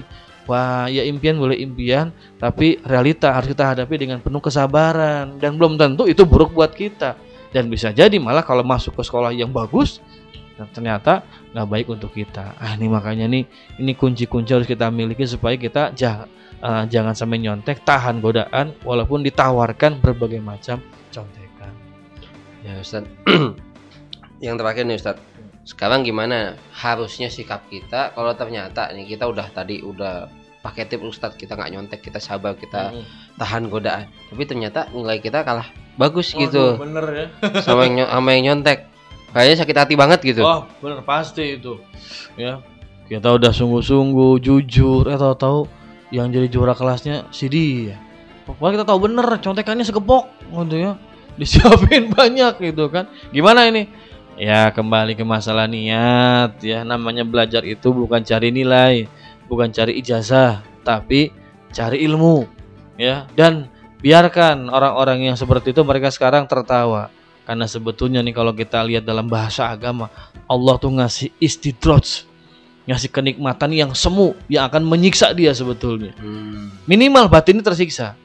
Wah 0.51 0.91
ya 0.91 1.07
impian 1.07 1.39
boleh 1.39 1.55
impian 1.55 2.11
tapi 2.43 2.83
realita 2.83 3.31
harus 3.31 3.55
kita 3.55 3.79
hadapi 3.79 3.95
dengan 3.95 4.19
penuh 4.19 4.43
kesabaran. 4.43 5.39
Dan 5.39 5.55
belum 5.55 5.79
tentu 5.79 6.03
itu 6.11 6.27
buruk 6.27 6.51
buat 6.51 6.75
kita. 6.75 7.15
Dan 7.55 7.71
bisa 7.71 7.95
jadi 7.95 8.19
malah 8.19 8.43
kalau 8.43 8.67
masuk 8.67 8.99
ke 8.99 9.03
sekolah 9.07 9.31
yang 9.31 9.55
bagus 9.55 10.03
dan 10.59 10.67
ternyata 10.75 11.23
nggak 11.55 11.69
baik 11.71 11.87
untuk 11.95 12.11
kita. 12.11 12.59
Ah 12.59 12.75
ini 12.75 12.91
makanya 12.91 13.31
nih 13.31 13.47
ini 13.79 13.95
kunci-kunci 13.95 14.51
harus 14.51 14.67
kita 14.67 14.91
miliki 14.91 15.23
supaya 15.31 15.55
kita 15.55 15.95
jangan 15.95 16.27
eh, 16.61 16.85
jangan 16.91 17.15
sampai 17.15 17.39
nyontek 17.43 17.83
tahan 17.83 18.19
godaan 18.23 18.75
walaupun 18.83 19.23
ditawarkan 19.23 19.99
berbagai 20.03 20.43
macam 20.43 20.83
contekan 21.11 21.73
Ya 22.67 22.79
Ustaz. 22.83 23.07
yang 24.45 24.59
terakhir 24.59 24.85
nih 24.85 24.99
Ustaz. 24.99 25.17
Sekarang 25.65 26.01
gimana 26.01 26.57
harusnya 26.73 27.29
sikap 27.29 27.69
kita 27.69 28.17
kalau 28.17 28.33
ternyata 28.33 28.89
nih 28.97 29.05
kita 29.17 29.29
udah 29.29 29.47
tadi 29.53 29.85
udah 29.85 30.29
pakai 30.59 30.89
tip 30.89 31.05
Ustaz 31.05 31.37
kita 31.39 31.55
nggak 31.55 31.71
nyontek 31.77 32.01
kita 32.03 32.19
sabar 32.19 32.59
kita 32.59 32.91
tahan 33.39 33.71
godaan 33.71 34.11
tapi 34.27 34.43
ternyata 34.43 34.91
nilai 34.91 35.23
kita 35.23 35.47
kalah 35.47 35.71
bagus 35.95 36.35
gitu 36.35 36.75
bener 36.77 37.07
ya 37.15 37.27
sama 37.67 37.87
yang 37.87 38.11
sama 38.11 38.29
yang 38.35 38.43
nyontek 38.53 38.91
kayaknya 39.31 39.57
sakit 39.63 39.77
hati 39.77 39.95
banget 39.95 40.21
gitu 40.25 40.43
Oh, 40.43 40.67
bener 40.83 41.05
pasti 41.07 41.61
itu. 41.61 41.79
Ya. 42.35 42.59
Kita 43.09 43.33
udah 43.33 43.53
sungguh-sungguh, 43.55 44.37
jujur, 44.41 45.09
eh 45.09 45.17
tahu-tahu 45.17 45.65
yang 46.15 46.33
jadi 46.33 46.49
juara 46.49 46.73
kelasnya 46.73 47.29
si 47.33 47.49
dia. 47.49 47.97
Pokoknya 48.49 48.81
kita 48.81 48.87
tahu 48.89 48.99
bener 49.05 49.27
contekannya 49.45 49.85
segepok 49.85 50.25
gitu 50.49 50.77
ya. 50.77 50.93
Disiapin 51.37 52.11
banyak 52.17 52.57
gitu 52.61 52.89
kan. 52.89 53.09
Gimana 53.31 53.69
ini? 53.69 53.89
Ya 54.39 54.71
kembali 54.71 55.19
ke 55.19 55.25
masalah 55.27 55.69
niat 55.69 56.63
ya. 56.65 56.83
Namanya 56.87 57.29
belajar 57.29 57.61
itu 57.67 57.93
bukan 57.93 58.25
cari 58.25 58.49
nilai, 58.49 59.05
bukan 59.51 59.69
cari 59.69 60.01
ijazah, 60.01 60.65
tapi 60.87 61.29
cari 61.75 62.01
ilmu 62.09 62.49
ya. 62.97 63.29
Dan 63.37 63.69
biarkan 64.01 64.71
orang-orang 64.73 65.29
yang 65.29 65.37
seperti 65.37 65.75
itu 65.77 65.83
mereka 65.83 66.09
sekarang 66.09 66.47
tertawa 66.47 67.11
karena 67.49 67.65
sebetulnya 67.65 68.21
nih 68.21 68.37
kalau 68.37 68.53
kita 68.53 68.85
lihat 68.85 69.09
dalam 69.09 69.25
bahasa 69.25 69.73
agama 69.73 70.13
Allah 70.47 70.75
tuh 70.77 70.93
ngasih 70.93 71.35
istidraj 71.41 72.29
ngasih 72.89 73.13
kenikmatan 73.13 73.71
yang 73.77 73.93
semu 73.93 74.33
yang 74.49 74.65
akan 74.73 74.81
menyiksa 74.89 75.37
dia 75.37 75.53
sebetulnya. 75.53 76.17
Hmm. 76.17 76.73
minimal 76.89 77.29
batinnya 77.29 77.61
tersiksa. 77.61 78.17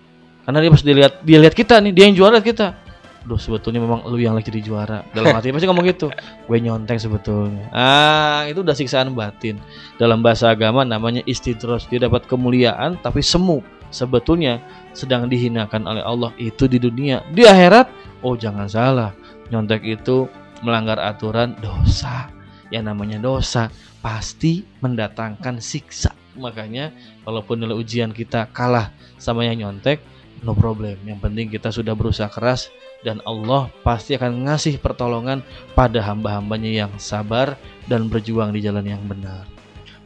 Karena 0.48 0.64
dia 0.64 0.72
pas 0.72 0.84
dilihat 0.84 1.14
dia 1.24 1.38
lihat 1.40 1.56
kita 1.56 1.84
nih 1.84 1.92
dia 1.92 2.04
yang 2.08 2.16
juara 2.16 2.40
kita. 2.40 2.80
Duh 3.24 3.40
sebetulnya 3.40 3.80
memang 3.80 4.04
lu 4.08 4.20
yang 4.20 4.36
lagi 4.36 4.52
jadi 4.52 4.64
juara. 4.64 5.08
Dalam 5.16 5.32
hati 5.32 5.52
pasti 5.52 5.68
ngomong 5.68 5.88
gitu. 5.88 6.12
Gue 6.48 6.60
nyonteng 6.60 7.00
sebetulnya. 7.00 7.72
Ah 7.72 8.44
itu 8.48 8.60
udah 8.64 8.76
siksaan 8.76 9.16
batin. 9.16 9.60
Dalam 9.96 10.20
bahasa 10.20 10.52
agama 10.52 10.84
namanya 10.84 11.24
istidraj. 11.24 11.88
Dia 11.88 12.04
dapat 12.08 12.28
kemuliaan 12.28 13.00
tapi 13.00 13.24
semu. 13.24 13.64
Sebetulnya 13.96 14.60
sedang 14.92 15.32
dihinakan 15.32 15.88
oleh 15.88 16.04
Allah 16.04 16.36
itu 16.36 16.68
di 16.68 16.80
dunia. 16.80 17.24
Di 17.32 17.48
akhirat 17.48 17.88
oh 18.24 18.36
jangan 18.36 18.68
salah. 18.68 19.12
Nyontek 19.48 19.84
itu 19.88 20.28
melanggar 20.60 21.00
aturan 21.00 21.56
dosa 21.64 22.33
yang 22.74 22.90
namanya 22.90 23.22
dosa 23.22 23.70
pasti 24.02 24.66
mendatangkan 24.82 25.62
siksa 25.62 26.18
makanya 26.34 26.90
walaupun 27.30 27.62
nilai 27.62 27.78
ujian 27.78 28.10
kita 28.10 28.50
kalah 28.50 28.90
sama 29.22 29.46
yang 29.46 29.62
nyontek 29.62 30.02
no 30.42 30.58
problem 30.58 30.98
yang 31.06 31.22
penting 31.22 31.54
kita 31.54 31.70
sudah 31.70 31.94
berusaha 31.94 32.28
keras 32.34 32.74
dan 33.04 33.20
Allah 33.28 33.68
pasti 33.84 34.16
akan 34.16 34.48
ngasih 34.48 34.80
pertolongan 34.80 35.44
pada 35.76 36.00
hamba-hambanya 36.02 36.88
yang 36.88 36.92
sabar 36.98 37.60
dan 37.86 38.08
berjuang 38.08 38.56
di 38.56 38.64
jalan 38.64 38.88
yang 38.88 39.04
benar. 39.04 39.44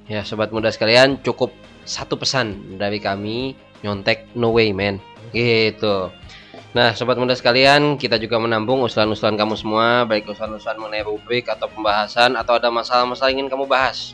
Ya, 0.10 0.26
sobat 0.26 0.50
muda 0.50 0.74
sekalian, 0.74 1.22
cukup 1.22 1.54
satu 1.86 2.18
pesan 2.18 2.80
dari 2.82 2.98
kami, 2.98 3.54
nyontek 3.86 4.26
no 4.34 4.52
way, 4.52 4.74
man. 4.74 4.98
Gitu. 5.32 6.10
Nah, 6.78 6.94
sobat 6.94 7.18
muda 7.18 7.34
sekalian, 7.34 7.98
kita 7.98 8.22
juga 8.22 8.38
menampung 8.38 8.86
usulan-usulan 8.86 9.34
kamu 9.34 9.58
semua, 9.58 10.06
baik 10.06 10.30
usulan-usulan 10.30 10.78
mengenai 10.78 11.10
rubrik 11.10 11.50
atau 11.50 11.66
pembahasan 11.66 12.38
atau 12.38 12.54
ada 12.54 12.70
masalah-masalah 12.70 13.34
ingin 13.34 13.50
kamu 13.50 13.66
bahas. 13.66 14.14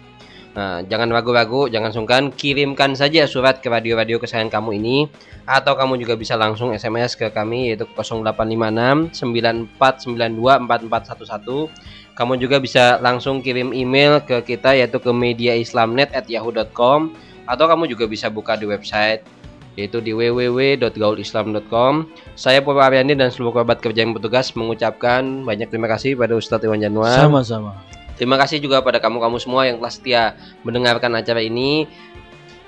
Nah, 0.55 0.79
jangan 0.87 1.11
ragu-ragu, 1.11 1.67
jangan 1.67 1.91
sungkan, 1.91 2.31
kirimkan 2.31 2.95
saja 2.95 3.27
surat 3.27 3.59
ke 3.59 3.67
radio-radio 3.67 4.15
kesayangan 4.15 4.47
kamu 4.47 4.79
ini 4.79 5.11
atau 5.43 5.75
kamu 5.75 6.07
juga 6.07 6.15
bisa 6.15 6.39
langsung 6.39 6.71
SMS 6.71 7.19
ke 7.19 7.35
kami 7.35 7.75
yaitu 7.75 7.83
0856 7.99 9.11
9492 9.11 10.63
4411. 10.63 11.67
Kamu 12.15 12.33
juga 12.39 12.63
bisa 12.63 12.95
langsung 13.03 13.43
kirim 13.43 13.75
email 13.75 14.23
ke 14.23 14.39
kita 14.39 14.71
yaitu 14.71 15.03
ke 15.03 15.11
mediaislamnet@yahoo.com 15.11 17.11
atau 17.43 17.65
kamu 17.67 17.91
juga 17.91 18.07
bisa 18.07 18.31
buka 18.31 18.55
di 18.55 18.71
website 18.71 19.42
yaitu 19.73 20.01
di 20.01 20.13
www.gaulislam.com. 20.13 21.93
Saya 22.37 22.61
Purwa 22.61 22.89
Aryandi 22.89 23.17
dan 23.17 23.33
seluruh 23.33 23.57
kerabat 23.61 23.81
kerja 23.81 24.05
yang 24.05 24.13
bertugas 24.13 24.53
mengucapkan 24.53 25.45
banyak 25.45 25.69
terima 25.69 25.89
kasih 25.89 26.13
pada 26.13 26.37
Ustadz 26.37 26.65
Iwan 26.65 26.81
Januar. 26.81 27.17
Sama-sama. 27.17 27.81
Terima 28.13 28.37
kasih 28.37 28.61
juga 28.61 28.85
pada 28.85 29.01
kamu-kamu 29.01 29.37
semua 29.41 29.65
yang 29.65 29.81
telah 29.81 29.93
setia 29.93 30.23
mendengarkan 30.61 31.17
acara 31.17 31.41
ini. 31.41 31.89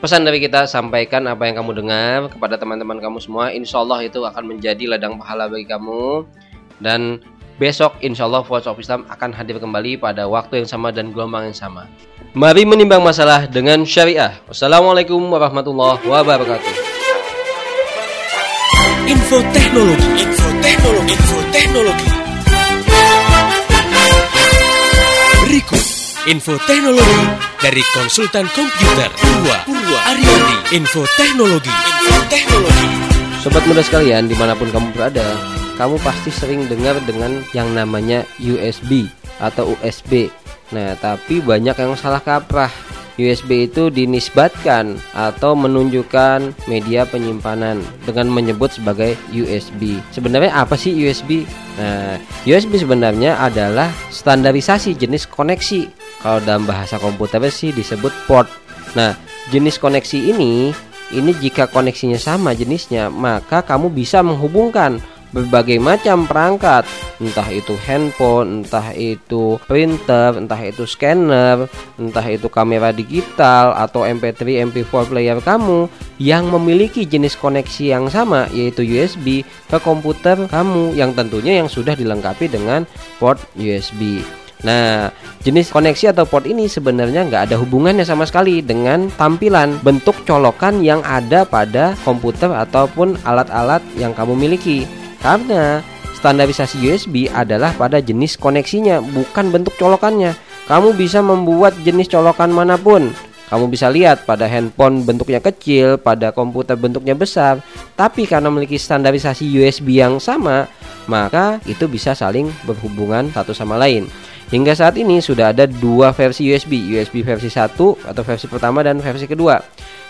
Pesan 0.01 0.27
dari 0.27 0.43
kita 0.43 0.67
sampaikan 0.67 1.23
apa 1.29 1.47
yang 1.47 1.61
kamu 1.61 1.71
dengar 1.85 2.27
kepada 2.33 2.59
teman-teman 2.59 2.99
kamu 2.99 3.21
semua. 3.21 3.53
Insya 3.53 3.79
Allah 3.81 4.03
itu 4.03 4.25
akan 4.25 4.57
menjadi 4.57 4.97
ladang 4.97 5.21
pahala 5.21 5.47
bagi 5.47 5.69
kamu. 5.69 6.25
Dan 6.81 7.23
besok 7.55 7.95
insya 8.03 8.27
Allah 8.27 8.43
Voice 8.43 8.67
of 8.67 8.81
Islam 8.81 9.07
akan 9.07 9.31
hadir 9.31 9.61
kembali 9.61 10.01
pada 10.01 10.27
waktu 10.27 10.65
yang 10.65 10.67
sama 10.67 10.91
dan 10.91 11.15
gelombang 11.15 11.47
yang 11.47 11.57
sama. 11.57 11.87
Mari 12.35 12.67
menimbang 12.67 12.99
masalah 12.99 13.47
dengan 13.47 13.87
syariah. 13.87 14.35
Wassalamualaikum 14.51 15.23
warahmatullahi 15.31 16.03
wabarakatuh. 16.03 16.94
Info 19.05 19.37
teknologi, 19.53 20.09
info 20.17 20.47
teknologi, 20.65 21.13
info 21.13 21.37
teknologi. 21.53 22.09
Berikut 25.45 25.83
info 26.25 26.53
teknologi 26.65 27.21
dari 27.61 27.85
konsultan 27.93 28.49
komputer 28.49 29.13
Purwa 29.13 29.61
Purwa 29.69 29.99
Ariandi. 30.09 30.57
Info 30.73 31.05
teknologi, 31.21 31.69
info 31.69 32.17
teknologi. 32.33 32.87
Sobat 33.45 33.61
muda 33.69 33.85
sekalian, 33.85 34.25
di 34.25 34.33
mana 34.33 34.57
pun 34.57 34.73
kamu 34.73 34.89
berada, 34.97 35.37
kamu 35.77 36.01
pasti 36.01 36.33
sering 36.33 36.65
dengar 36.65 36.97
dengan 37.05 37.45
yang 37.53 37.69
namanya 37.77 38.25
USB 38.41 39.05
atau 39.37 39.77
USB. 39.85 40.33
Nah, 40.73 40.97
tapi 40.97 41.45
banyak 41.45 41.77
yang 41.77 41.93
salah 41.93 42.25
kaprah. 42.25 42.73
USB 43.15 43.71
itu 43.71 43.87
dinisbatkan 43.87 44.99
atau 45.15 45.55
menunjukkan 45.55 46.67
media 46.67 47.07
penyimpanan 47.07 47.79
dengan 48.03 48.27
menyebut 48.27 48.75
sebagai 48.75 49.15
USB. 49.31 49.99
Sebenarnya 50.11 50.51
apa 50.51 50.75
sih 50.75 50.91
USB? 50.91 51.47
Nah, 51.79 52.19
USB 52.43 52.83
sebenarnya 52.83 53.39
adalah 53.39 53.87
standarisasi 54.11 54.99
jenis 54.99 55.27
koneksi. 55.31 55.87
Kalau 56.19 56.39
dalam 56.43 56.67
bahasa 56.67 56.99
komputer 56.99 57.39
sih 57.47 57.71
disebut 57.71 58.11
port. 58.27 58.51
Nah, 58.99 59.15
jenis 59.51 59.79
koneksi 59.79 60.19
ini 60.35 60.75
ini 61.13 61.31
jika 61.37 61.69
koneksinya 61.69 62.17
sama 62.17 62.57
jenisnya, 62.57 63.13
maka 63.13 63.61
kamu 63.61 63.93
bisa 63.93 64.25
menghubungkan 64.25 64.97
berbagai 65.35 65.83
macam 65.83 66.23
perangkat, 66.23 66.87
entah 67.19 67.43
itu 67.51 67.75
handphone, 67.83 68.63
entah 68.63 68.95
itu 68.95 69.59
printer, 69.67 70.39
entah 70.39 70.61
itu 70.63 70.87
scanner, 70.87 71.67
entah 71.99 72.23
itu 72.23 72.47
kamera 72.47 72.95
digital 72.95 73.75
atau 73.75 74.07
MP3, 74.07 74.63
MP4 74.71 75.11
player 75.11 75.43
kamu 75.43 75.91
yang 76.23 76.47
memiliki 76.47 77.03
jenis 77.03 77.35
koneksi 77.35 77.83
yang 77.99 78.07
sama 78.07 78.47
yaitu 78.55 78.87
USB 78.87 79.43
ke 79.67 79.77
komputer 79.83 80.39
kamu 80.47 80.95
yang 80.95 81.11
tentunya 81.11 81.59
yang 81.59 81.67
sudah 81.67 81.99
dilengkapi 81.99 82.47
dengan 82.47 82.87
port 83.19 83.43
USB. 83.59 84.23
Nah, 84.63 85.11
jenis 85.43 85.69
koneksi 85.69 86.15
atau 86.15 86.23
port 86.25 86.47
ini 86.47 86.71
sebenarnya 86.71 87.27
nggak 87.27 87.51
ada 87.51 87.55
hubungannya 87.59 88.07
sama 88.07 88.23
sekali 88.23 88.63
dengan 88.63 89.11
tampilan 89.13 89.77
bentuk 89.83 90.15
colokan 90.23 90.79
yang 90.79 91.03
ada 91.03 91.43
pada 91.43 91.93
komputer 92.07 92.49
ataupun 92.49 93.19
alat-alat 93.27 93.83
yang 93.99 94.15
kamu 94.15 94.33
miliki. 94.33 95.04
Karena 95.25 95.81
standarisasi 96.21 96.85
USB 96.85 97.25
adalah 97.33 97.73
pada 97.73 97.97
jenis 97.97 98.37
koneksinya, 98.37 99.01
bukan 99.01 99.49
bentuk 99.49 99.73
colokannya. 99.73 100.37
Kamu 100.69 100.93
bisa 100.93 101.25
membuat 101.25 101.73
jenis 101.81 102.13
colokan 102.13 102.53
mana 102.53 102.77
pun. 102.77 103.09
Kamu 103.49 103.65
bisa 103.65 103.89
lihat 103.89 104.29
pada 104.29 104.45
handphone 104.45 105.01
bentuknya 105.01 105.41
kecil, 105.41 105.97
pada 105.97 106.29
komputer 106.29 106.77
bentuknya 106.77 107.17
besar, 107.17 107.57
tapi 107.97 108.29
karena 108.29 108.53
memiliki 108.53 108.77
standarisasi 108.77 109.49
USB 109.49 109.97
yang 109.97 110.21
sama, 110.21 110.69
maka 111.09 111.57
itu 111.65 111.89
bisa 111.89 112.13
saling 112.13 112.49
berhubungan 112.69 113.33
satu 113.33 113.53
sama 113.53 113.81
lain. 113.81 114.05
Hingga 114.53 114.77
saat 114.77 114.93
ini 115.01 115.17
sudah 115.25 115.49
ada 115.49 115.65
dua 115.65 116.13
versi 116.13 116.45
USB, 116.53 116.77
USB 116.93 117.25
versi 117.25 117.49
1 117.49 117.73
atau 118.05 118.21
versi 118.21 118.45
pertama 118.45 118.85
dan 118.85 119.01
versi 119.01 119.25
kedua. 119.25 119.57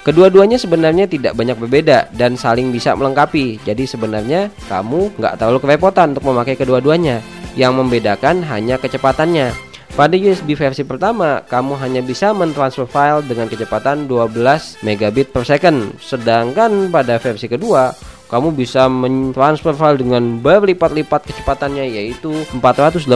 Kedua-duanya 0.05 0.61
sebenarnya 0.61 1.09
tidak 1.09 1.33
banyak 1.33 1.57
berbeda 1.57 2.13
dan 2.13 2.37
saling 2.37 2.69
bisa 2.69 2.93
melengkapi. 2.93 3.57
Jadi 3.63 3.89
sebenarnya 3.89 4.53
kamu 4.69 5.17
nggak 5.17 5.41
terlalu 5.41 5.59
kerepotan 5.63 6.13
untuk 6.13 6.29
memakai 6.29 6.53
kedua-duanya. 6.53 7.23
Yang 7.55 7.73
membedakan 7.79 8.43
hanya 8.45 8.75
kecepatannya. 8.75 9.55
Pada 9.95 10.11
USB 10.19 10.59
versi 10.59 10.83
pertama, 10.83 11.39
kamu 11.47 11.79
hanya 11.79 12.03
bisa 12.03 12.35
mentransfer 12.35 12.83
file 12.83 13.23
dengan 13.23 13.47
kecepatan 13.47 14.11
12 14.11 14.83
megabit 14.83 15.31
per 15.31 15.47
second. 15.47 15.95
Sedangkan 16.03 16.91
pada 16.91 17.15
versi 17.15 17.47
kedua, 17.47 17.95
kamu 18.27 18.53
bisa 18.57 18.89
mentransfer 18.89 19.77
file 19.77 20.01
dengan 20.01 20.41
berlipat-lipat 20.41 21.29
kecepatannya 21.29 21.85
yaitu 21.89 22.33
480 22.57 23.07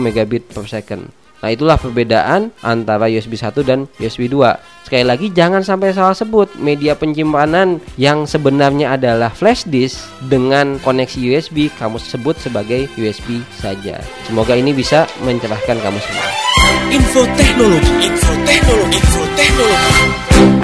megabit 0.00 0.48
per 0.50 0.64
second. 0.68 1.10
Nah, 1.44 1.52
itulah 1.52 1.76
perbedaan 1.76 2.56
antara 2.64 3.04
USB 3.04 3.36
1 3.36 3.68
dan 3.68 3.84
USB 4.00 4.32
2. 4.32 4.88
Sekali 4.88 5.04
lagi 5.04 5.28
jangan 5.28 5.60
sampai 5.60 5.92
salah 5.92 6.16
sebut 6.16 6.56
media 6.56 6.96
penyimpanan 6.96 7.84
yang 8.00 8.24
sebenarnya 8.24 8.96
adalah 8.96 9.28
flash 9.28 9.68
disk 9.68 10.08
dengan 10.24 10.80
koneksi 10.80 11.20
USB 11.20 11.68
kamu 11.76 12.00
sebut 12.00 12.40
sebagai 12.40 12.88
USB 12.96 13.44
saja. 13.60 14.00
Semoga 14.24 14.56
ini 14.56 14.72
bisa 14.72 15.04
mencerahkan 15.20 15.84
kamu 15.84 16.00
semua. 16.00 16.28
Info 16.88 17.28
teknologi, 17.36 17.92
info 18.08 18.32
teknologi, 18.48 18.96
info 18.96 19.22
teknologi. 19.36 20.63